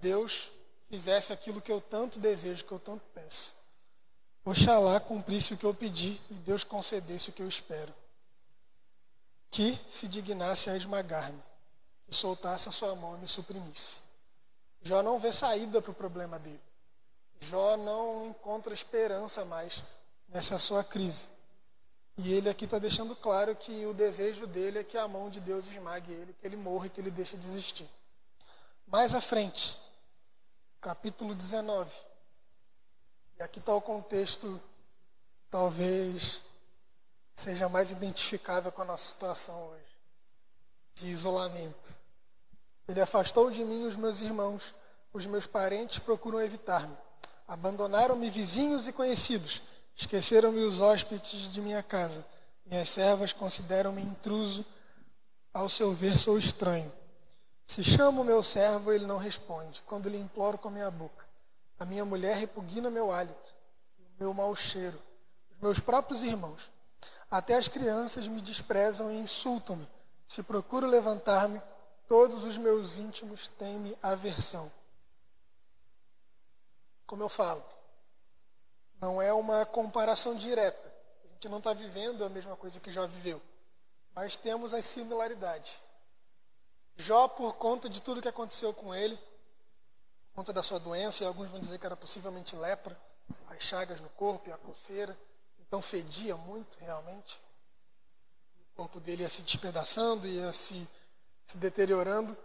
Deus 0.00 0.50
fizesse 0.90 1.32
aquilo 1.32 1.62
que 1.62 1.70
eu 1.70 1.80
tanto 1.80 2.18
desejo, 2.18 2.64
que 2.64 2.72
eu 2.72 2.80
tanto 2.80 3.04
peço. 3.14 3.54
Oxalá 4.44 4.98
cumprisse 4.98 5.54
o 5.54 5.56
que 5.56 5.64
eu 5.64 5.74
pedi 5.74 6.20
e 6.30 6.34
Deus 6.34 6.64
concedesse 6.64 7.30
o 7.30 7.32
que 7.32 7.42
eu 7.42 7.48
espero. 7.48 7.94
Que 9.50 9.78
se 9.88 10.08
dignasse 10.08 10.68
a 10.68 10.76
esmagar-me, 10.76 11.42
que 12.06 12.14
soltasse 12.14 12.68
a 12.68 12.72
sua 12.72 12.94
mão 12.96 13.14
e 13.16 13.20
me 13.20 13.28
suprimisse. 13.28 14.00
Jó 14.82 15.02
não 15.02 15.20
vê 15.20 15.32
saída 15.32 15.80
para 15.80 15.90
o 15.90 15.94
problema 15.94 16.38
dele. 16.38 16.60
Jó 17.40 17.76
não 17.76 18.28
encontra 18.28 18.74
esperança 18.74 19.44
mais 19.44 19.84
nessa 20.28 20.58
sua 20.58 20.82
crise. 20.82 21.28
E 22.18 22.34
ele 22.34 22.48
aqui 22.48 22.64
está 22.64 22.80
deixando 22.80 23.14
claro 23.14 23.54
que 23.54 23.86
o 23.86 23.94
desejo 23.94 24.44
dele 24.44 24.80
é 24.80 24.84
que 24.84 24.98
a 24.98 25.06
mão 25.06 25.30
de 25.30 25.38
Deus 25.38 25.66
esmague 25.66 26.12
ele, 26.12 26.32
que 26.32 26.44
ele 26.44 26.56
morra 26.56 26.86
e 26.86 26.90
que 26.90 27.00
ele 27.00 27.12
deixe 27.12 27.36
de 27.36 27.46
existir. 27.46 27.88
Mais 28.88 29.14
à 29.14 29.20
frente, 29.20 29.78
capítulo 30.80 31.32
19. 31.32 31.88
E 33.38 33.42
aqui 33.44 33.60
está 33.60 33.72
o 33.72 33.80
contexto, 33.80 34.60
talvez 35.48 36.42
seja 37.36 37.68
mais 37.68 37.92
identificável 37.92 38.72
com 38.72 38.82
a 38.82 38.86
nossa 38.86 39.06
situação 39.06 39.68
hoje, 39.68 39.98
de 40.96 41.06
isolamento. 41.06 41.96
Ele 42.88 43.00
afastou 43.00 43.48
de 43.48 43.64
mim 43.64 43.84
os 43.84 43.94
meus 43.94 44.22
irmãos, 44.22 44.74
os 45.12 45.24
meus 45.24 45.46
parentes 45.46 46.00
procuram 46.00 46.40
evitar-me. 46.40 46.98
Abandonaram-me 47.46 48.28
vizinhos 48.28 48.88
e 48.88 48.92
conhecidos, 48.92 49.62
esqueceram-me 49.98 50.60
os 50.60 50.80
hóspedes 50.80 51.52
de 51.52 51.60
minha 51.60 51.82
casa. 51.82 52.24
Minhas 52.64 52.88
servas 52.88 53.32
consideram-me 53.32 54.00
intruso, 54.00 54.64
ao 55.52 55.68
seu 55.68 55.92
ver 55.92 56.16
sou 56.16 56.38
estranho. 56.38 56.90
Se 57.66 57.82
chamo 57.82 58.22
meu 58.22 58.42
servo, 58.42 58.92
ele 58.92 59.04
não 59.04 59.18
responde. 59.18 59.82
Quando 59.82 60.08
lhe 60.08 60.18
imploro 60.18 60.56
com 60.56 60.68
a 60.68 60.70
minha 60.70 60.90
boca, 60.90 61.26
a 61.78 61.84
minha 61.84 62.04
mulher 62.04 62.36
repugna 62.36 62.88
meu 62.88 63.10
hálito, 63.10 63.54
o 63.98 64.22
meu 64.22 64.32
mau 64.32 64.54
cheiro. 64.54 64.98
Os 65.50 65.60
meus 65.60 65.80
próprios 65.80 66.22
irmãos, 66.22 66.70
até 67.30 67.56
as 67.56 67.66
crianças 67.66 68.28
me 68.28 68.40
desprezam 68.40 69.10
e 69.10 69.16
insultam-me. 69.16 69.86
Se 70.26 70.42
procuro 70.42 70.86
levantar-me, 70.86 71.60
todos 72.06 72.44
os 72.44 72.56
meus 72.56 72.98
íntimos 72.98 73.48
têm-me 73.58 73.96
aversão. 74.02 74.70
Como 77.06 77.22
eu 77.22 77.28
falo, 77.28 77.64
não 79.00 79.20
é 79.22 79.32
uma 79.32 79.64
comparação 79.64 80.34
direta. 80.34 80.92
A 81.24 81.32
gente 81.34 81.48
não 81.48 81.58
está 81.58 81.72
vivendo 81.72 82.24
a 82.24 82.28
mesma 82.28 82.56
coisa 82.56 82.80
que 82.80 82.90
já 82.90 83.06
viveu, 83.06 83.40
mas 84.14 84.36
temos 84.36 84.74
as 84.74 84.84
similaridades. 84.84 85.80
Jó, 86.96 87.28
por 87.28 87.54
conta 87.54 87.88
de 87.88 88.02
tudo 88.02 88.20
que 88.20 88.28
aconteceu 88.28 88.74
com 88.74 88.92
ele, 88.94 89.16
por 89.16 90.36
conta 90.36 90.52
da 90.52 90.62
sua 90.62 90.80
doença, 90.80 91.22
e 91.22 91.26
alguns 91.26 91.50
vão 91.50 91.60
dizer 91.60 91.78
que 91.78 91.86
era 91.86 91.96
possivelmente 91.96 92.56
lepra, 92.56 92.98
as 93.48 93.62
chagas 93.62 94.00
no 94.00 94.08
corpo 94.10 94.48
e 94.48 94.52
a 94.52 94.58
coceira, 94.58 95.16
então 95.60 95.80
fedia 95.80 96.36
muito 96.36 96.76
realmente. 96.78 97.40
O 98.72 98.76
corpo 98.76 98.98
dele 99.00 99.22
ia 99.22 99.28
se 99.28 99.42
despedaçando, 99.42 100.26
ia 100.26 100.52
se, 100.52 100.88
se 101.44 101.56
deteriorando. 101.56 102.36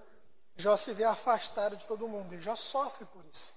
Jó 0.55 0.77
se 0.77 0.93
vê 0.93 1.03
afastado 1.03 1.75
de 1.75 1.87
todo 1.87 2.07
mundo, 2.07 2.35
e 2.35 2.39
Jó 2.39 2.55
sofre 2.55 3.05
por 3.05 3.25
isso. 3.25 3.53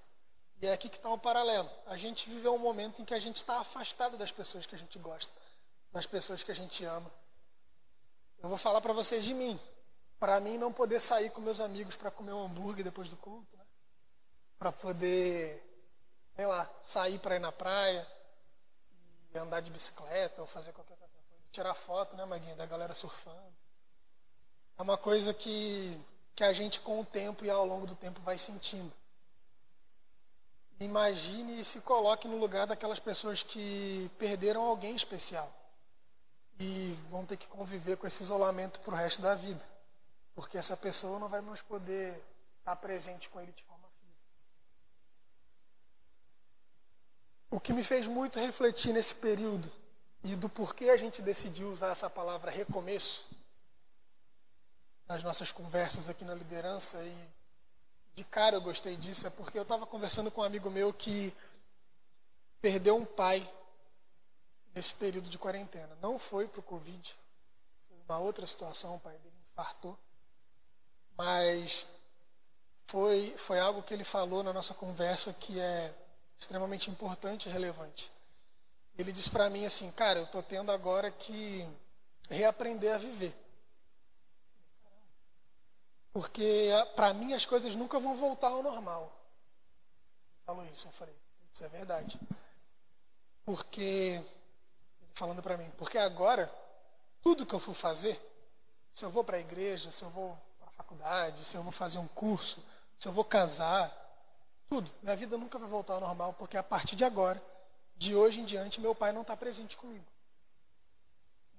E 0.60 0.66
é 0.66 0.72
aqui 0.72 0.88
que 0.88 0.96
está 0.96 1.10
o 1.10 1.18
paralelo. 1.18 1.70
A 1.86 1.96
gente 1.96 2.28
viveu 2.30 2.54
um 2.54 2.58
momento 2.58 3.02
em 3.02 3.04
que 3.04 3.14
a 3.14 3.18
gente 3.18 3.36
está 3.36 3.60
afastado 3.60 4.16
das 4.16 4.30
pessoas 4.30 4.66
que 4.66 4.74
a 4.74 4.78
gente 4.78 4.98
gosta, 4.98 5.32
das 5.92 6.06
pessoas 6.06 6.42
que 6.42 6.50
a 6.50 6.54
gente 6.54 6.84
ama. 6.84 7.10
Eu 8.42 8.48
vou 8.48 8.58
falar 8.58 8.80
para 8.80 8.92
vocês 8.92 9.24
de 9.24 9.34
mim 9.34 9.58
para 10.18 10.40
mim 10.40 10.58
não 10.58 10.72
poder 10.72 11.00
sair 11.00 11.30
com 11.30 11.40
meus 11.40 11.60
amigos 11.60 11.96
para 11.96 12.10
comer 12.10 12.32
um 12.32 12.44
hambúrguer 12.44 12.84
depois 12.84 13.08
do 13.08 13.16
culto, 13.16 13.56
né? 13.56 13.64
para 14.58 14.72
poder, 14.72 15.62
sei 16.34 16.46
lá, 16.46 16.68
sair 16.82 17.18
para 17.18 17.36
ir 17.36 17.40
na 17.40 17.52
praia 17.52 18.06
e 19.34 19.38
andar 19.38 19.60
de 19.60 19.70
bicicleta 19.70 20.40
ou 20.40 20.46
fazer 20.46 20.72
qualquer 20.72 20.94
outra 20.94 21.08
coisa, 21.08 21.44
tirar 21.52 21.74
foto, 21.74 22.16
né, 22.16 22.24
Maguinha, 22.24 22.56
da 22.56 22.66
galera 22.66 22.94
surfando. 22.94 23.54
É 24.78 24.82
uma 24.82 24.96
coisa 24.96 25.34
que, 25.34 25.98
que 26.34 26.44
a 26.44 26.52
gente 26.52 26.80
com 26.80 27.00
o 27.00 27.04
tempo 27.04 27.44
e 27.44 27.50
ao 27.50 27.66
longo 27.66 27.86
do 27.86 27.94
tempo 27.94 28.20
vai 28.22 28.38
sentindo. 28.38 28.92
Imagine 30.78 31.60
e 31.60 31.64
se 31.64 31.80
coloque 31.80 32.28
no 32.28 32.36
lugar 32.36 32.66
daquelas 32.66 33.00
pessoas 33.00 33.42
que 33.42 34.10
perderam 34.18 34.62
alguém 34.62 34.94
especial 34.94 35.52
e 36.58 36.96
vão 37.10 37.24
ter 37.24 37.36
que 37.36 37.48
conviver 37.48 37.96
com 37.96 38.06
esse 38.06 38.22
isolamento 38.22 38.80
para 38.80 38.94
o 38.94 38.96
resto 38.96 39.22
da 39.22 39.34
vida 39.34 39.76
porque 40.36 40.58
essa 40.58 40.76
pessoa 40.76 41.18
não 41.18 41.30
vai 41.30 41.40
mais 41.40 41.62
poder 41.62 42.22
estar 42.58 42.76
presente 42.76 43.30
com 43.30 43.40
ele 43.40 43.52
de 43.52 43.64
forma 43.64 43.88
física. 43.98 44.30
O 47.50 47.58
que 47.58 47.72
me 47.72 47.82
fez 47.82 48.06
muito 48.06 48.38
refletir 48.38 48.92
nesse 48.92 49.14
período 49.14 49.72
e 50.22 50.36
do 50.36 50.46
porquê 50.46 50.90
a 50.90 50.96
gente 50.98 51.22
decidiu 51.22 51.72
usar 51.72 51.88
essa 51.88 52.10
palavra 52.10 52.50
recomeço 52.50 53.34
nas 55.08 55.22
nossas 55.22 55.50
conversas 55.50 56.10
aqui 56.10 56.24
na 56.24 56.34
liderança 56.34 57.02
e 57.02 57.28
de 58.16 58.24
cara 58.24 58.56
eu 58.56 58.62
gostei 58.62 58.96
disso 58.96 59.26
é 59.26 59.30
porque 59.30 59.58
eu 59.58 59.62
estava 59.62 59.86
conversando 59.86 60.30
com 60.30 60.40
um 60.40 60.44
amigo 60.44 60.70
meu 60.70 60.90
que 60.90 61.34
perdeu 62.62 62.96
um 62.96 63.04
pai 63.04 63.46
nesse 64.74 64.94
período 64.94 65.28
de 65.28 65.36
quarentena. 65.36 65.96
Não 66.00 66.18
foi 66.18 66.48
para 66.48 66.60
o 66.60 66.62
Covid, 66.62 67.14
foi 67.86 67.98
uma 68.08 68.18
outra 68.18 68.46
situação, 68.46 68.96
o 68.96 69.00
pai 69.00 69.18
dele 69.18 69.36
infartou. 69.50 69.98
Mas 71.14 71.86
foi, 72.86 73.34
foi 73.36 73.60
algo 73.60 73.82
que 73.82 73.92
ele 73.92 74.04
falou 74.04 74.42
na 74.42 74.52
nossa 74.52 74.72
conversa 74.72 75.34
que 75.34 75.60
é 75.60 75.94
extremamente 76.38 76.90
importante 76.90 77.50
e 77.50 77.52
relevante. 77.52 78.10
Ele 78.96 79.12
disse 79.12 79.30
para 79.30 79.50
mim 79.50 79.66
assim, 79.66 79.90
cara, 79.92 80.20
eu 80.20 80.24
estou 80.24 80.42
tendo 80.42 80.72
agora 80.72 81.10
que 81.10 81.68
reaprender 82.30 82.94
a 82.94 82.98
viver. 82.98 83.36
Porque 86.16 86.70
para 86.94 87.12
mim 87.12 87.34
as 87.34 87.44
coisas 87.44 87.76
nunca 87.76 88.00
vão 88.00 88.16
voltar 88.16 88.48
ao 88.48 88.62
normal. 88.62 89.14
Falou 90.46 90.64
isso, 90.64 90.88
eu 90.88 90.92
falei, 90.92 91.14
isso 91.52 91.62
é 91.62 91.68
verdade. 91.68 92.18
Porque 93.44 94.22
falando 95.12 95.42
para 95.42 95.58
mim, 95.58 95.70
porque 95.76 95.98
agora, 95.98 96.50
tudo 97.20 97.44
que 97.44 97.54
eu 97.54 97.58
for 97.58 97.74
fazer, 97.74 98.18
se 98.94 99.04
eu 99.04 99.10
vou 99.10 99.24
para 99.24 99.36
a 99.36 99.40
igreja, 99.40 99.90
se 99.90 100.04
eu 100.04 100.08
vou 100.08 100.34
para 100.58 100.70
a 100.70 100.72
faculdade, 100.72 101.44
se 101.44 101.54
eu 101.54 101.62
vou 101.62 101.70
fazer 101.70 101.98
um 101.98 102.08
curso, 102.08 102.64
se 102.98 103.06
eu 103.06 103.12
vou 103.12 103.22
casar, 103.22 103.94
tudo, 104.70 104.90
minha 105.02 105.16
vida 105.16 105.36
nunca 105.36 105.58
vai 105.58 105.68
voltar 105.68 105.96
ao 105.96 106.00
normal, 106.00 106.32
porque 106.32 106.56
a 106.56 106.62
partir 106.62 106.96
de 106.96 107.04
agora, 107.04 107.44
de 107.94 108.16
hoje 108.16 108.40
em 108.40 108.44
diante, 108.46 108.80
meu 108.80 108.94
pai 108.94 109.12
não 109.12 109.20
está 109.20 109.36
presente 109.36 109.76
comigo. 109.76 110.06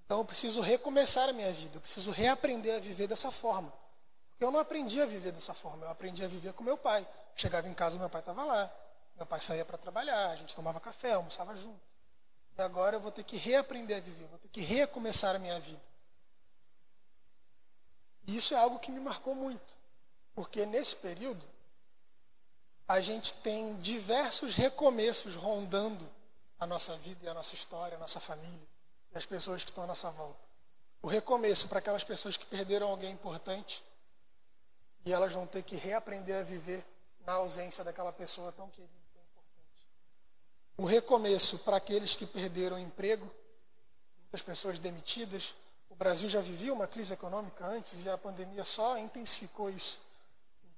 Então 0.04 0.18
eu 0.18 0.26
preciso 0.26 0.62
recomeçar 0.62 1.30
a 1.30 1.34
minha 1.34 1.54
vida, 1.54 1.78
eu 1.78 1.82
preciso 1.82 2.10
reaprender 2.10 2.76
a 2.76 2.80
viver 2.80 3.06
dessa 3.06 3.32
forma. 3.32 3.72
Porque 4.38 4.46
eu 4.46 4.52
não 4.52 4.60
aprendi 4.60 5.02
a 5.02 5.06
viver 5.08 5.32
dessa 5.32 5.56
forma, 5.56 5.84
eu 5.84 5.90
aprendi 5.90 6.24
a 6.24 6.28
viver 6.28 6.54
com 6.54 6.64
meu 6.64 6.78
pai. 6.78 7.08
Chegava 7.36 7.68
em 7.68 7.74
casa, 7.74 7.98
meu 7.98 8.08
pai 8.08 8.22
estava 8.22 8.46
lá. 8.46 8.72
Meu 9.16 9.26
pai 9.26 9.42
saía 9.42 9.66
para 9.66 9.80
trabalhar, 9.80 10.30
a 10.30 10.36
gente 10.36 10.56
tomava 10.56 10.80
café, 10.80 11.14
almoçava 11.14 11.58
junto. 11.58 11.82
E 12.56 12.62
agora 12.62 12.98
eu 12.98 13.00
vou 13.00 13.12
ter 13.12 13.24
que 13.24 13.36
reaprender 13.36 13.98
a 13.98 14.00
viver, 14.00 14.28
vou 14.28 14.38
ter 14.38 14.48
que 14.50 14.62
recomeçar 14.62 15.36
a 15.36 15.40
minha 15.40 15.60
vida. 15.60 15.82
E 18.28 18.38
isso 18.38 18.54
é 18.54 18.58
algo 18.58 18.78
que 18.78 18.92
me 18.92 19.00
marcou 19.00 19.34
muito, 19.34 19.76
porque 20.36 20.68
nesse 20.68 20.96
período 20.98 21.44
a 22.88 23.02
gente 23.02 23.34
tem 23.34 23.76
diversos 23.80 24.54
recomeços 24.54 25.36
rondando 25.36 26.08
a 26.60 26.68
nossa 26.68 26.96
vida 26.98 27.26
e 27.26 27.28
a 27.28 27.34
nossa 27.34 27.56
história, 27.56 27.98
a 27.98 28.00
nossa 28.00 28.20
família 28.20 28.68
e 29.16 29.18
as 29.18 29.26
pessoas 29.26 29.64
que 29.64 29.72
estão 29.72 29.84
à 29.84 29.88
nossa 29.88 30.12
volta. 30.12 30.40
O 31.02 31.08
recomeço 31.08 31.68
para 31.68 31.80
aquelas 31.80 32.04
pessoas 32.04 32.38
que 32.38 32.46
perderam 32.46 32.88
alguém 32.88 33.12
importante 33.12 33.84
e 35.08 35.14
elas 35.14 35.34
vão 35.34 35.48
ter 35.48 35.64
que 35.64 35.76
reaprender 35.76 36.36
a 36.40 36.44
viver 36.44 36.86
na 37.26 37.34
ausência 37.34 37.84
daquela 37.84 38.14
pessoa 38.14 38.52
tão 38.52 38.70
querida 38.70 38.98
o 40.78 40.86
recomeço 40.86 41.58
para 41.60 41.78
aqueles 41.78 42.16
que 42.16 42.26
perderam 42.26 42.78
o 42.78 42.80
emprego, 42.80 43.30
muitas 44.20 44.44
pessoas 44.44 44.78
demitidas. 44.78 45.56
O 45.90 45.96
Brasil 45.96 46.30
já 46.30 46.40
vivia 46.40 46.72
uma 46.72 46.86
crise 46.86 47.14
econômica 47.14 47.66
antes 47.66 48.06
e 48.06 48.10
a 48.10 48.18
pandemia 48.18 48.64
só 48.64 48.96
intensificou 49.00 49.72
isso. 49.72 50.00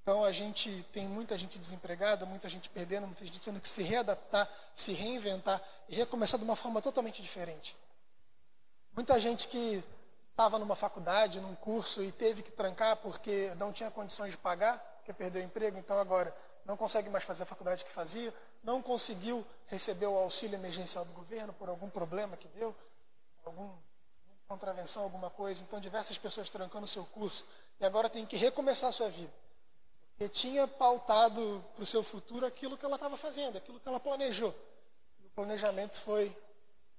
Então 0.02 0.24
a 0.24 0.32
gente 0.32 0.84
tem 0.94 1.06
muita 1.06 1.38
gente 1.38 1.60
desempregada, 1.60 2.26
muita 2.26 2.48
gente 2.48 2.70
perdendo, 2.70 3.08
muita 3.08 3.26
gente 3.26 3.42
tendo 3.42 3.60
que 3.60 3.68
se 3.68 3.84
readaptar, 3.84 4.50
se 4.74 4.94
reinventar 4.94 5.62
e 5.89 5.96
recomeçar 5.96 6.39
de 6.39 6.46
uma 6.46 6.56
forma 6.56 6.82
totalmente 6.82 7.22
diferente. 7.22 7.76
Muita 8.96 9.20
gente 9.20 9.50
que 9.50 9.84
estava 10.39 10.58
numa 10.58 10.75
faculdade, 10.75 11.41
num 11.41 11.54
curso 11.56 12.02
e 12.02 12.13
teve 12.13 12.41
que 12.41 12.49
trancar 12.49 12.95
porque 12.95 13.54
não 13.58 13.73
tinha 13.73 13.91
condições 13.91 14.32
de 14.32 14.38
pagar, 14.38 14.80
porque 14.95 15.12
perdeu 15.12 15.41
o 15.41 15.45
emprego, 15.45 15.78
então 15.78 15.99
agora 15.99 16.34
não 16.63 16.78
consegue 16.78 17.10
mais 17.10 17.25
fazer 17.25 17.43
a 17.43 17.45
faculdade 17.45 17.84
que 17.84 17.91
fazia, 17.91 18.34
não 18.63 18.82
conseguiu 18.82 19.45
receber 19.67 20.06
o 20.06 20.17
auxílio 20.17 20.56
emergencial 20.56 21.04
do 21.04 21.12
governo 21.12 21.52
por 21.52 21.67
algum 21.67 21.89
problema 21.89 22.38
que 22.38 22.47
deu, 22.47 22.73
alguma 23.43 23.78
contravenção, 24.47 25.04
alguma 25.04 25.30
coisa. 25.30 25.62
Então, 25.62 25.78
diversas 25.78 26.17
pessoas 26.17 26.49
trancando 26.49 26.86
o 26.86 26.88
seu 26.88 27.04
curso 27.08 27.45
e 27.78 27.86
agora 27.86 28.10
tem 28.10 28.25
que 28.25 28.38
recomeçar 28.38 28.91
a 28.91 28.93
sua 28.93 29.10
vida. 29.10 29.34
Porque 30.12 30.30
tinha 30.30 30.65
pautado 30.65 31.62
para 31.75 31.84
o 31.84 31.86
seu 31.86 32.02
futuro 32.02 32.45
aquilo 32.45 32.78
que 32.78 32.86
ela 32.86 32.95
estava 32.95 33.17
fazendo, 33.17 33.58
aquilo 33.58 33.78
que 33.78 33.88
ela 33.89 33.99
planejou. 33.99 34.56
E 35.19 35.25
o 35.25 35.30
planejamento 35.32 35.99
foi 35.99 36.34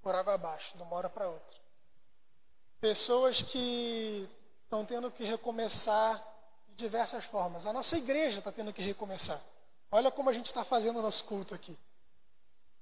por 0.02 0.14
água 0.14 0.34
abaixo, 0.34 0.76
de 0.76 0.82
uma 0.82 0.94
hora 0.94 1.08
para 1.08 1.26
outra. 1.26 1.59
Pessoas 2.80 3.42
que 3.42 4.28
estão 4.64 4.84
tendo 4.84 5.10
que 5.10 5.24
recomeçar 5.24 6.24
de 6.68 6.74
diversas 6.76 7.24
formas. 7.24 7.66
A 7.66 7.72
nossa 7.72 7.96
igreja 7.98 8.38
está 8.38 8.50
tendo 8.50 8.72
que 8.72 8.80
recomeçar. 8.80 9.40
Olha 9.90 10.10
como 10.10 10.30
a 10.30 10.32
gente 10.32 10.46
está 10.46 10.64
fazendo 10.64 10.98
o 10.98 11.02
nosso 11.02 11.24
culto 11.24 11.54
aqui. 11.54 11.78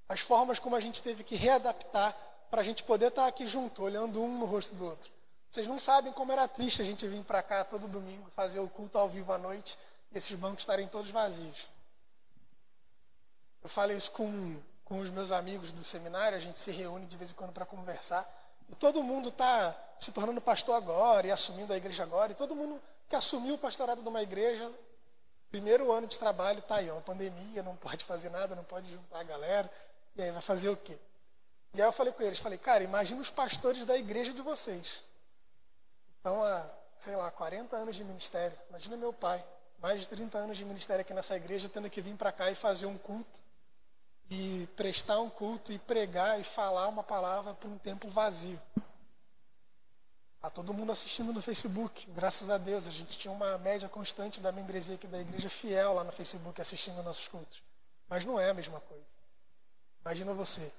As 0.09 0.21
formas 0.21 0.59
como 0.59 0.77
a 0.77 0.81
gente 0.81 1.03
teve 1.03 1.25
que 1.25 1.35
readaptar 1.35 2.17
para 2.51 2.61
a 2.61 2.65
gente 2.65 2.85
poder 2.85 3.09
estar 3.09 3.23
tá 3.23 3.29
aqui 3.29 3.47
junto, 3.47 3.83
olhando 3.83 4.23
um 4.23 4.39
no 4.39 4.45
rosto 4.45 4.75
do 4.75 4.85
outro. 4.85 5.11
Vocês 5.51 5.67
não 5.67 5.79
sabem 5.79 6.13
como 6.13 6.31
era 6.31 6.47
triste 6.47 6.83
a 6.83 6.85
gente 6.85 7.07
vir 7.07 7.25
para 7.25 7.43
cá 7.43 7.65
todo 7.65 7.89
domingo 7.89 8.31
fazer 8.31 8.61
o 8.61 8.69
culto 8.69 8.99
ao 8.99 9.09
vivo 9.09 9.33
à 9.33 9.39
noite 9.39 9.79
e 10.13 10.19
esses 10.19 10.35
bancos 10.37 10.61
estarem 10.61 10.87
todos 10.87 11.11
vazios. 11.11 11.69
Eu 13.63 13.69
falo 13.69 13.93
isso 13.93 14.13
com, 14.13 14.61
com 14.85 15.01
os 15.01 15.11
meus 15.11 15.33
amigos 15.33 15.73
do 15.73 15.83
seminário, 15.83 16.37
a 16.37 16.41
gente 16.41 16.61
se 16.61 16.71
reúne 16.71 17.07
de 17.07 17.17
vez 17.17 17.31
em 17.31 17.35
quando 17.35 17.53
para 17.53 17.67
conversar. 17.67 18.38
E 18.69 18.75
todo 18.75 19.03
mundo 19.03 19.29
está 19.31 19.77
se 19.99 20.13
tornando 20.13 20.41
pastor 20.41 20.75
agora 20.77 21.27
e 21.27 21.31
assumindo 21.31 21.73
a 21.73 21.77
igreja 21.77 22.03
agora. 22.03 22.33
E 22.33 22.35
todo 22.35 22.55
mundo 22.55 22.81
que 23.09 23.17
assumiu 23.17 23.55
o 23.55 23.59
pastorado 23.59 24.03
de 24.03 24.09
uma 24.09 24.23
igreja 24.23 24.71
Primeiro 25.51 25.91
ano 25.93 26.07
de 26.07 26.19
trabalho 26.19 26.59
está 26.59 26.77
aí, 26.77 26.89
é 26.89 26.93
uma 26.93 27.01
pandemia, 27.01 27.63
não 27.63 27.75
pode 27.75 28.05
fazer 28.05 28.29
nada, 28.29 28.55
não 28.55 28.65
pode 28.65 28.91
juntar 28.91 29.21
a 29.21 29.23
galera. 29.23 29.71
E 30.15 30.23
aí 30.23 30.31
vai 30.31 30.43
fazer 30.43 30.69
o 30.69 30.77
quê? 30.77 30.99
E 31.73 31.81
aí 31.81 31.89
eu 31.89 31.93
falei 31.93 32.13
com 32.13 32.23
eles, 32.23 32.39
falei, 32.39 32.59
cara, 32.59 32.85
imagina 32.85 33.21
os 33.21 33.31
pastores 33.31 33.87
da 33.87 33.97
igreja 33.97 34.33
de 34.33 34.43
vocês. 34.43 35.03
Então, 36.21 36.43
há, 36.43 36.71
sei 36.97 37.17
lá, 37.17 37.31
40 37.31 37.77
anos 37.77 37.97
de 37.97 38.05
ministério. 38.05 38.59
Imagina 38.69 38.97
meu 38.97 39.13
pai, 39.13 39.43
mais 39.79 40.01
de 40.01 40.09
30 40.09 40.37
anos 40.37 40.57
de 40.57 40.65
ministério 40.67 41.01
aqui 41.01 41.15
nessa 41.15 41.37
igreja, 41.37 41.69
tendo 41.69 41.89
que 41.89 42.03
vir 42.03 42.15
para 42.17 42.31
cá 42.31 42.51
e 42.51 42.55
fazer 42.55 42.87
um 42.87 42.99
culto. 42.99 43.41
E 44.31 44.69
prestar 44.77 45.21
um 45.21 45.31
culto 45.31 45.73
e 45.73 45.79
pregar 45.79 46.39
e 46.39 46.45
falar 46.45 46.89
uma 46.89 47.03
palavra 47.03 47.55
para 47.55 47.69
um 47.69 47.79
templo 47.79 48.11
vazio. 48.11 48.61
Está 50.37 50.51
todo 50.51 50.73
mundo 50.73 50.93
assistindo 50.93 51.33
no 51.33 51.43
Facebook, 51.43 52.09
graças 52.13 52.49
a 52.49 52.59
Deus. 52.59 52.87
A 52.87 52.91
gente 52.91 53.19
tinha 53.19 53.33
uma 53.33 53.59
média 53.59 53.89
constante 53.89 54.41
da 54.41 54.53
membresia 54.53 54.95
aqui 54.95 55.07
da 55.07 55.21
igreja 55.21 55.49
fiel 55.49 55.95
lá 55.95 56.05
no 56.05 56.13
Facebook 56.13 56.61
assistindo 56.61 57.03
nossos 57.03 57.27
cultos. 57.27 57.63
Mas 58.09 58.25
não 58.25 58.39
é 58.39 58.51
a 58.51 58.55
mesma 58.55 58.81
coisa. 58.81 59.19
Imagina 60.05 60.33
você. 60.33 60.73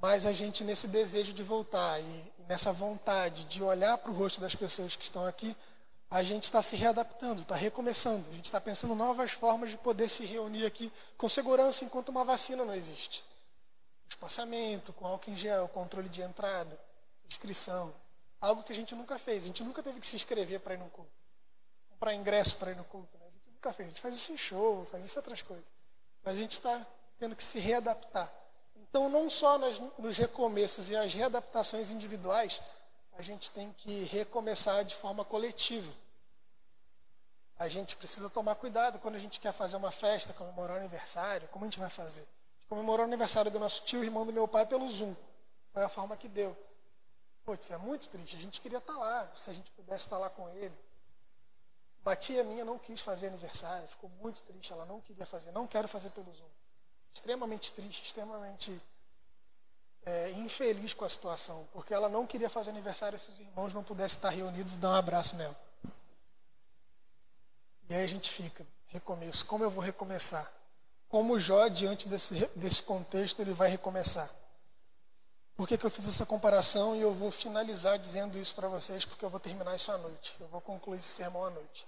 Mas 0.00 0.24
a 0.24 0.32
gente, 0.32 0.64
nesse 0.64 0.88
desejo 0.88 1.32
de 1.32 1.42
voltar 1.42 2.00
e 2.00 2.32
nessa 2.48 2.72
vontade 2.72 3.44
de 3.44 3.62
olhar 3.62 3.98
para 3.98 4.10
o 4.10 4.14
rosto 4.14 4.40
das 4.40 4.54
pessoas 4.54 4.96
que 4.96 5.04
estão 5.04 5.26
aqui, 5.26 5.56
a 6.12 6.22
gente 6.22 6.44
está 6.44 6.60
se 6.60 6.76
readaptando, 6.76 7.40
está 7.40 7.54
recomeçando. 7.54 8.28
A 8.28 8.34
gente 8.34 8.44
está 8.44 8.60
pensando 8.60 8.94
novas 8.94 9.32
formas 9.32 9.70
de 9.70 9.78
poder 9.78 10.10
se 10.10 10.26
reunir 10.26 10.66
aqui 10.66 10.92
com 11.16 11.26
segurança 11.26 11.86
enquanto 11.86 12.10
uma 12.10 12.22
vacina 12.22 12.66
não 12.66 12.74
existe. 12.74 13.24
Espaçamento, 14.06 14.92
com 14.92 15.06
álcool 15.06 15.30
em 15.30 15.36
gel, 15.36 15.66
controle 15.68 16.10
de 16.10 16.20
entrada, 16.20 16.78
inscrição. 17.26 17.94
Algo 18.42 18.62
que 18.62 18.72
a 18.72 18.74
gente 18.74 18.94
nunca 18.94 19.18
fez. 19.18 19.44
A 19.44 19.46
gente 19.46 19.64
nunca 19.64 19.82
teve 19.82 19.98
que 20.00 20.06
se 20.06 20.14
inscrever 20.14 20.60
para 20.60 20.74
ir 20.74 20.78
no 20.80 20.90
culto. 20.90 21.10
Comprar 21.88 22.12
ingresso 22.14 22.58
para 22.58 22.72
ir 22.72 22.76
no 22.76 22.84
culto. 22.84 23.16
Né? 23.16 23.24
A 23.26 23.30
gente 23.30 23.48
nunca 23.50 23.72
fez. 23.72 23.86
A 23.86 23.88
gente 23.88 24.02
faz 24.02 24.14
isso 24.14 24.32
em 24.32 24.36
show, 24.36 24.86
faz 24.90 25.06
isso 25.06 25.16
em 25.16 25.20
outras 25.20 25.40
coisas. 25.40 25.72
Mas 26.22 26.36
a 26.36 26.38
gente 26.38 26.52
está 26.52 26.86
tendo 27.18 27.34
que 27.34 27.42
se 27.42 27.58
readaptar. 27.58 28.30
Então, 28.76 29.08
não 29.08 29.30
só 29.30 29.56
nas, 29.56 29.80
nos 29.96 30.18
recomeços 30.18 30.90
e 30.90 30.96
as 30.96 31.14
readaptações 31.14 31.90
individuais, 31.90 32.60
a 33.16 33.22
gente 33.22 33.50
tem 33.50 33.72
que 33.72 34.04
recomeçar 34.04 34.84
de 34.84 34.94
forma 34.94 35.24
coletiva. 35.24 36.01
A 37.58 37.68
gente 37.68 37.96
precisa 37.96 38.28
tomar 38.28 38.54
cuidado 38.56 38.98
quando 38.98 39.14
a 39.14 39.18
gente 39.18 39.38
quer 39.38 39.52
fazer 39.52 39.76
uma 39.76 39.90
festa, 39.90 40.32
comemorar 40.32 40.76
o 40.76 40.80
aniversário. 40.80 41.48
Como 41.48 41.64
a 41.64 41.68
gente 41.68 41.78
vai 41.78 41.90
fazer? 41.90 42.26
Comemorou 42.68 43.04
o 43.04 43.08
aniversário 43.08 43.50
do 43.50 43.58
nosso 43.58 43.82
tio, 43.82 44.02
irmão 44.02 44.24
do 44.24 44.32
meu 44.32 44.48
pai, 44.48 44.64
pelo 44.64 44.88
Zoom. 44.88 45.14
Foi 45.72 45.82
a 45.82 45.88
forma 45.88 46.16
que 46.16 46.26
deu. 46.26 46.56
Putz, 47.44 47.70
é 47.70 47.76
muito 47.76 48.08
triste. 48.08 48.36
A 48.36 48.40
gente 48.40 48.60
queria 48.60 48.78
estar 48.78 48.96
lá, 48.96 49.30
se 49.34 49.50
a 49.50 49.52
gente 49.52 49.70
pudesse 49.72 50.06
estar 50.06 50.18
lá 50.18 50.30
com 50.30 50.48
ele. 50.48 50.74
Uma 52.04 52.16
tia 52.16 52.42
minha 52.42 52.64
não 52.64 52.78
quis 52.78 53.00
fazer 53.00 53.28
aniversário, 53.28 53.86
ficou 53.86 54.10
muito 54.20 54.42
triste, 54.42 54.72
ela 54.72 54.84
não 54.86 55.00
queria 55.00 55.24
fazer, 55.24 55.52
não 55.52 55.66
quero 55.66 55.86
fazer 55.86 56.10
pelo 56.10 56.32
Zoom. 56.32 56.48
Extremamente 57.12 57.72
triste, 57.72 58.04
extremamente 58.06 58.82
é, 60.04 60.30
infeliz 60.30 60.94
com 60.94 61.04
a 61.04 61.08
situação, 61.08 61.68
porque 61.72 61.94
ela 61.94 62.08
não 62.08 62.26
queria 62.26 62.50
fazer 62.50 62.70
aniversário 62.70 63.18
se 63.18 63.28
os 63.28 63.38
irmãos 63.38 63.72
não 63.72 63.84
pudessem 63.84 64.16
estar 64.16 64.30
reunidos 64.30 64.74
e 64.74 64.78
dar 64.78 64.90
um 64.90 64.94
abraço 64.94 65.36
nela. 65.36 65.56
E 67.92 67.94
aí 67.94 68.04
a 68.04 68.08
gente 68.08 68.30
fica, 68.30 68.66
Recomeço. 68.86 69.44
Como 69.44 69.62
eu 69.62 69.70
vou 69.70 69.84
recomeçar? 69.84 70.50
Como 71.10 71.38
Jó, 71.38 71.68
diante 71.68 72.08
desse, 72.08 72.46
desse 72.56 72.82
contexto, 72.82 73.42
ele 73.42 73.52
vai 73.52 73.68
recomeçar? 73.68 74.30
Por 75.54 75.68
que, 75.68 75.76
que 75.76 75.84
eu 75.84 75.90
fiz 75.90 76.08
essa 76.08 76.24
comparação 76.24 76.96
e 76.96 77.02
eu 77.02 77.12
vou 77.12 77.30
finalizar 77.30 77.98
dizendo 77.98 78.38
isso 78.38 78.54
para 78.54 78.66
vocês, 78.66 79.04
porque 79.04 79.22
eu 79.22 79.28
vou 79.28 79.38
terminar 79.38 79.76
isso 79.76 79.92
à 79.92 79.98
noite. 79.98 80.34
Eu 80.40 80.48
vou 80.48 80.62
concluir 80.62 81.00
esse 81.00 81.08
sermão 81.08 81.44
à 81.44 81.50
noite. 81.50 81.86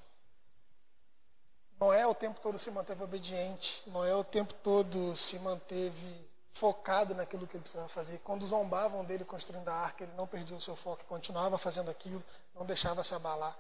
Noé 1.81 2.07
o 2.07 2.14
tempo 2.14 2.38
todo 2.38 2.59
se 2.59 2.71
manteve 2.71 3.03
obediente, 3.03 3.83
Noé 3.87 4.14
o 4.14 4.23
tempo 4.23 4.53
todo 4.62 5.17
se 5.17 5.38
manteve 5.38 6.29
focado 6.51 7.14
naquilo 7.14 7.47
que 7.47 7.57
ele 7.57 7.62
precisava 7.62 7.88
fazer. 7.88 8.19
Quando 8.19 8.47
zombavam 8.47 9.07
dele 9.07 9.25
construindo 9.25 9.71
a 9.71 9.75
arca, 9.75 10.05
ele 10.05 10.12
não 10.19 10.27
perdia 10.27 10.55
o 10.55 10.61
seu 10.61 10.77
foco, 10.77 11.03
continuava 11.07 11.57
fazendo 11.57 11.90
aquilo, 11.90 12.23
não 12.55 12.67
deixava 12.67 13.03
se 13.03 13.14
abalar. 13.14 13.57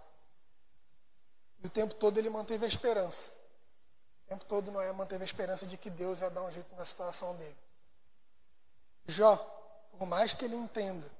E 1.64 1.66
o 1.66 1.70
tempo 1.70 1.94
todo 1.94 2.18
ele 2.18 2.28
manteve 2.28 2.66
a 2.66 2.68
esperança. 2.68 3.32
O 4.26 4.28
tempo 4.28 4.44
todo 4.44 4.70
Noé 4.70 4.92
manteve 4.92 5.22
a 5.22 5.24
esperança 5.24 5.66
de 5.66 5.78
que 5.78 5.88
Deus 5.88 6.20
ia 6.20 6.28
dar 6.28 6.42
um 6.42 6.50
jeito 6.50 6.76
na 6.76 6.84
situação 6.84 7.34
dele. 7.36 7.56
Jó, 9.06 9.36
por 9.98 10.06
mais 10.06 10.34
que 10.34 10.44
ele 10.44 10.56
entenda 10.56 11.10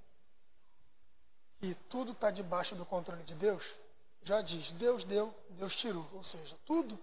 que 1.56 1.74
tudo 1.88 2.12
está 2.12 2.30
debaixo 2.30 2.74
do 2.74 2.84
controle 2.84 3.24
de 3.24 3.34
Deus, 3.34 3.74
já 4.22 4.42
diz: 4.42 4.72
Deus 4.72 5.02
deu, 5.02 5.34
Deus 5.50 5.74
tirou. 5.74 6.06
Ou 6.12 6.22
seja, 6.22 6.54
tudo 6.66 6.98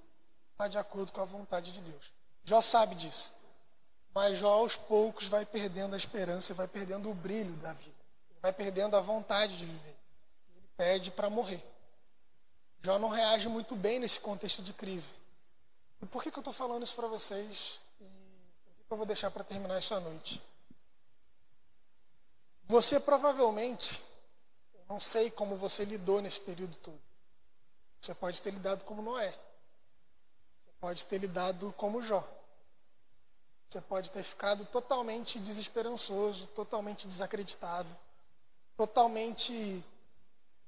está 0.52 0.68
de 0.68 0.78
acordo 0.78 1.12
com 1.12 1.22
a 1.22 1.26
vontade 1.26 1.72
de 1.72 1.82
Deus. 1.82 2.14
Jó 2.44 2.62
sabe 2.62 2.94
disso. 2.94 3.34
Mas 4.14 4.38
Jó 4.38 4.50
aos 4.50 4.76
poucos 4.76 5.28
vai 5.28 5.48
perdendo 5.48 5.96
a 5.96 5.98
esperança, 5.98 6.54
vai 6.54 6.68
perdendo 6.68 7.10
o 7.10 7.14
brilho 7.16 7.56
da 7.58 7.74
vida, 7.74 7.98
vai 8.40 8.54
perdendo 8.54 8.96
a 8.96 9.02
vontade 9.02 9.58
de 9.58 9.66
viver. 9.66 9.98
Ele 10.56 10.68
pede 10.78 11.10
para 11.10 11.28
morrer. 11.28 11.71
Jó 12.84 12.98
não 12.98 13.10
reage 13.10 13.48
muito 13.48 13.76
bem 13.76 14.00
nesse 14.00 14.20
contexto 14.20 14.62
de 14.62 14.74
crise. 14.74 15.14
E 16.02 16.06
por 16.06 16.24
que, 16.24 16.32
que 16.32 16.38
eu 16.38 16.42
estou 16.42 16.54
falando 16.54 16.84
isso 16.84 16.96
para 16.96 17.08
vocês? 17.08 17.80
E 18.00 18.06
por 18.06 18.76
que, 18.76 18.84
que 18.88 18.94
eu 18.94 18.98
vou 18.98 19.06
deixar 19.06 19.30
para 19.30 19.44
terminar 19.44 19.78
à 19.78 20.00
noite? 20.00 20.42
Você 22.66 23.00
provavelmente, 23.00 24.02
eu 24.74 24.86
não 24.90 25.00
sei 25.00 25.30
como 25.30 25.56
você 25.56 25.86
lidou 25.86 26.22
nesse 26.22 26.40
período 26.40 26.76
todo. 26.78 27.02
Você 28.00 28.16
pode 28.16 28.42
ter 28.42 28.52
lidado 28.52 28.84
como 28.84 29.02
Noé. 29.02 29.38
Você 30.60 30.72
pode 30.80 31.06
ter 31.06 31.20
lidado 31.20 31.72
como 31.78 32.02
Jó. 32.02 32.28
Você 33.68 33.80
pode 33.80 34.10
ter 34.10 34.24
ficado 34.24 34.66
totalmente 34.66 35.40
desesperançoso, 35.40 36.48
totalmente 36.48 37.08
desacreditado, 37.08 37.96
totalmente 38.76 39.84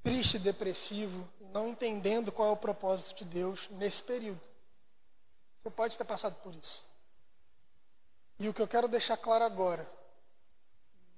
triste, 0.04 0.38
depressivo, 0.38 1.28
não 1.54 1.70
entendendo 1.70 2.32
qual 2.32 2.50
é 2.50 2.52
o 2.52 2.58
propósito 2.58 3.16
de 3.16 3.26
Deus 3.26 3.70
nesse 3.70 4.02
período. 4.02 4.42
Você 5.58 5.70
pode 5.70 5.98
ter 5.98 6.04
passado 6.04 6.36
por 6.42 6.54
isso. 6.56 6.84
E 8.40 8.50
o 8.50 8.54
que 8.54 8.62
eu 8.62 8.68
quero 8.68 8.88
deixar 8.88 9.16
claro 9.16 9.46
agora, 9.46 9.88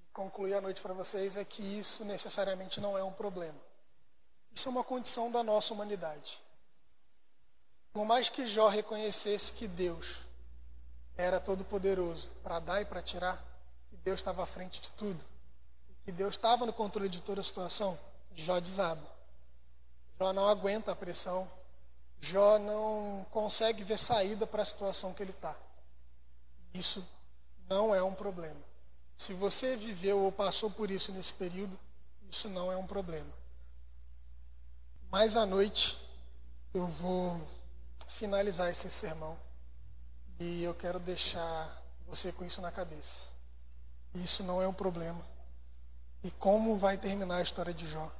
e 0.04 0.12
concluir 0.13 0.54
a 0.54 0.62
noite 0.62 0.82
para 0.82 0.93
vocês, 0.93 1.38
é 1.38 1.45
que 1.45 1.63
isso 1.63 2.04
necessariamente 2.04 2.82
não 2.82 2.98
é 2.98 3.04
um 3.04 3.13
problema. 3.13 3.58
Isso 4.54 4.67
é 4.67 4.71
uma 4.71 4.84
condição 4.84 5.32
da 5.32 5.41
nossa 5.41 5.74
humanidade. 5.74 6.41
Por 7.93 8.04
mais 8.04 8.30
que 8.30 8.45
Jó 8.45 8.67
reconhecesse 8.67 9.54
que 9.54 9.69
Deus 9.69 10.17
era 11.17 11.39
todo-poderoso 11.39 12.30
para 12.43 12.60
dar 12.60 12.82
e 12.82 12.86
para 12.86 13.02
tirar, 13.02 13.41
que 13.89 13.95
Deus 13.95 14.19
estava 14.19 14.43
à 14.43 14.45
frente 14.45 14.82
de 14.82 14.91
tudo, 14.91 15.24
que 16.04 16.12
Deus 16.12 16.36
estava 16.36 16.65
no 16.65 16.74
controle 16.74 17.08
de 17.08 17.21
toda 17.21 17.39
a 17.39 17.43
situação, 17.43 17.98
Jó 18.36 18.60
desaba. 18.60 19.14
Jó 20.19 20.32
não 20.34 20.47
aguenta 20.47 20.91
a 20.91 20.95
pressão, 20.95 21.49
Jó 22.21 22.58
não 22.58 23.25
consegue 23.32 23.84
ver 23.84 23.99
saída 23.99 24.47
para 24.47 24.62
a 24.62 24.65
situação 24.65 25.13
que 25.13 25.21
ele 25.21 25.32
está. 25.32 25.56
Isso 26.73 27.06
não 27.67 27.93
é 27.93 28.01
um 28.01 28.13
problema. 28.13 28.60
Se 29.17 29.34
você 29.34 29.75
viveu 29.75 30.21
ou 30.21 30.32
passou 30.32 30.69
por 30.69 30.91
isso 30.91 31.12
nesse 31.12 31.34
período, 31.34 31.80
isso 32.30 32.49
não 32.49 32.71
é 32.71 32.78
um 32.78 32.88
problema. 32.88 33.32
Mas 35.10 35.36
à 35.36 35.45
noite 35.45 35.97
eu 36.73 36.88
vou 36.88 37.41
finalizar 38.08 38.69
esse 38.69 38.89
sermão 38.89 39.38
e 40.39 40.63
eu 40.63 40.73
quero 40.73 40.99
deixar 40.99 41.82
você 42.08 42.32
com 42.32 42.43
isso 42.43 42.62
na 42.62 42.71
cabeça. 42.71 43.30
Isso 44.13 44.43
não 44.43 44.62
é 44.62 44.67
um 44.67 44.73
problema. 44.73 45.25
E 46.23 46.32
como 46.32 46.78
vai 46.78 46.97
terminar 46.97 47.38
a 47.38 47.43
história 47.43 47.73
de 47.73 47.88
Jó? 47.88 48.12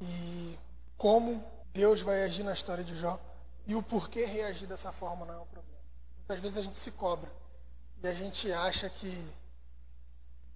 E 0.00 0.58
como 1.00 1.42
Deus 1.72 2.02
vai 2.02 2.24
agir 2.24 2.42
na 2.42 2.52
história 2.52 2.84
de 2.84 2.94
Jó? 2.94 3.18
E 3.66 3.74
o 3.74 3.82
porquê 3.82 4.26
reagir 4.26 4.68
dessa 4.68 4.92
forma 4.92 5.24
não 5.24 5.32
é 5.32 5.38
um 5.38 5.46
problema. 5.46 5.78
Muitas 6.18 6.38
vezes 6.40 6.58
a 6.58 6.62
gente 6.62 6.76
se 6.76 6.92
cobra 6.92 7.32
e 8.02 8.06
a 8.06 8.12
gente 8.12 8.52
acha 8.52 8.90
que 8.90 9.34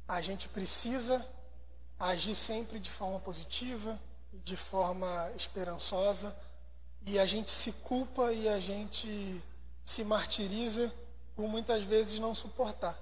a 0.06 0.20
gente 0.20 0.46
precisa 0.50 1.26
agir 1.98 2.34
sempre 2.34 2.78
de 2.78 2.90
forma 2.90 3.18
positiva, 3.20 3.98
de 4.44 4.54
forma 4.54 5.32
esperançosa 5.34 6.36
e 7.06 7.18
a 7.18 7.24
gente 7.24 7.50
se 7.50 7.72
culpa 7.72 8.30
e 8.30 8.46
a 8.46 8.60
gente 8.60 9.42
se 9.82 10.04
martiriza 10.04 10.92
por 11.34 11.48
muitas 11.48 11.84
vezes 11.84 12.20
não 12.20 12.34
suportar. 12.34 13.00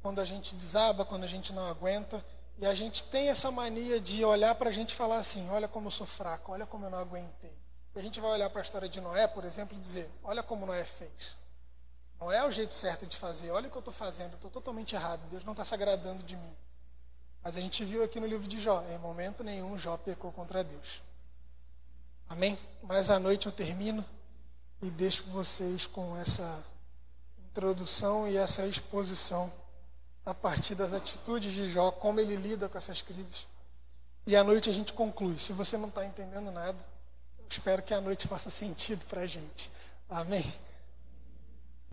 Quando 0.00 0.22
a 0.22 0.24
gente 0.24 0.54
desaba, 0.54 1.04
quando 1.04 1.24
a 1.24 1.28
gente 1.28 1.52
não 1.52 1.66
aguenta, 1.66 2.24
e 2.58 2.66
a 2.66 2.74
gente 2.74 3.02
tem 3.04 3.28
essa 3.28 3.50
mania 3.50 4.00
de 4.00 4.24
olhar 4.24 4.54
para 4.54 4.70
a 4.70 4.72
gente 4.72 4.90
e 4.90 4.94
falar 4.94 5.18
assim: 5.18 5.48
olha 5.50 5.66
como 5.66 5.88
eu 5.88 5.90
sou 5.90 6.06
fraco, 6.06 6.52
olha 6.52 6.66
como 6.66 6.86
eu 6.86 6.90
não 6.90 6.98
aguentei. 6.98 7.56
E 7.94 7.98
a 7.98 8.02
gente 8.02 8.20
vai 8.20 8.30
olhar 8.30 8.50
para 8.50 8.60
a 8.60 8.62
história 8.62 8.88
de 8.88 9.00
Noé, 9.00 9.26
por 9.26 9.44
exemplo, 9.44 9.76
e 9.76 9.80
dizer: 9.80 10.10
olha 10.22 10.42
como 10.42 10.66
Noé 10.66 10.84
fez. 10.84 11.36
Não 12.20 12.30
é 12.30 12.46
o 12.46 12.50
jeito 12.50 12.74
certo 12.74 13.06
de 13.06 13.16
fazer, 13.16 13.50
olha 13.50 13.68
o 13.68 13.70
que 13.70 13.76
eu 13.76 13.80
estou 13.80 13.92
fazendo, 13.92 14.34
estou 14.34 14.50
totalmente 14.50 14.94
errado, 14.94 15.26
Deus 15.28 15.44
não 15.44 15.52
está 15.52 15.64
se 15.64 15.74
agradando 15.74 16.22
de 16.22 16.36
mim. 16.36 16.56
Mas 17.42 17.56
a 17.56 17.60
gente 17.60 17.84
viu 17.84 18.02
aqui 18.02 18.18
no 18.18 18.26
livro 18.26 18.48
de 18.48 18.58
Jó, 18.58 18.82
em 18.90 18.98
momento 18.98 19.44
nenhum 19.44 19.76
Jó 19.76 19.96
pecou 19.96 20.32
contra 20.32 20.64
Deus. 20.64 21.02
Amém? 22.28 22.58
Mas 22.82 23.10
à 23.10 23.18
noite 23.18 23.46
eu 23.46 23.52
termino 23.52 24.02
e 24.80 24.90
deixo 24.90 25.24
vocês 25.24 25.86
com 25.86 26.16
essa 26.16 26.64
introdução 27.50 28.26
e 28.26 28.36
essa 28.36 28.66
exposição 28.66 29.52
a 30.24 30.34
partir 30.34 30.74
das 30.74 30.92
atitudes 30.92 31.52
de 31.52 31.68
Jó, 31.68 31.90
como 31.90 32.20
ele 32.20 32.36
lida 32.36 32.68
com 32.68 32.78
essas 32.78 33.02
crises. 33.02 33.46
E 34.26 34.34
à 34.34 34.42
noite 34.42 34.70
a 34.70 34.72
gente 34.72 34.92
conclui. 34.92 35.38
Se 35.38 35.52
você 35.52 35.76
não 35.76 35.88
está 35.88 36.04
entendendo 36.04 36.50
nada, 36.50 36.78
eu 37.38 37.46
espero 37.48 37.82
que 37.82 37.92
a 37.92 38.00
noite 38.00 38.26
faça 38.26 38.48
sentido 38.48 39.04
para 39.06 39.22
a 39.22 39.26
gente. 39.26 39.70
Amém? 40.08 40.44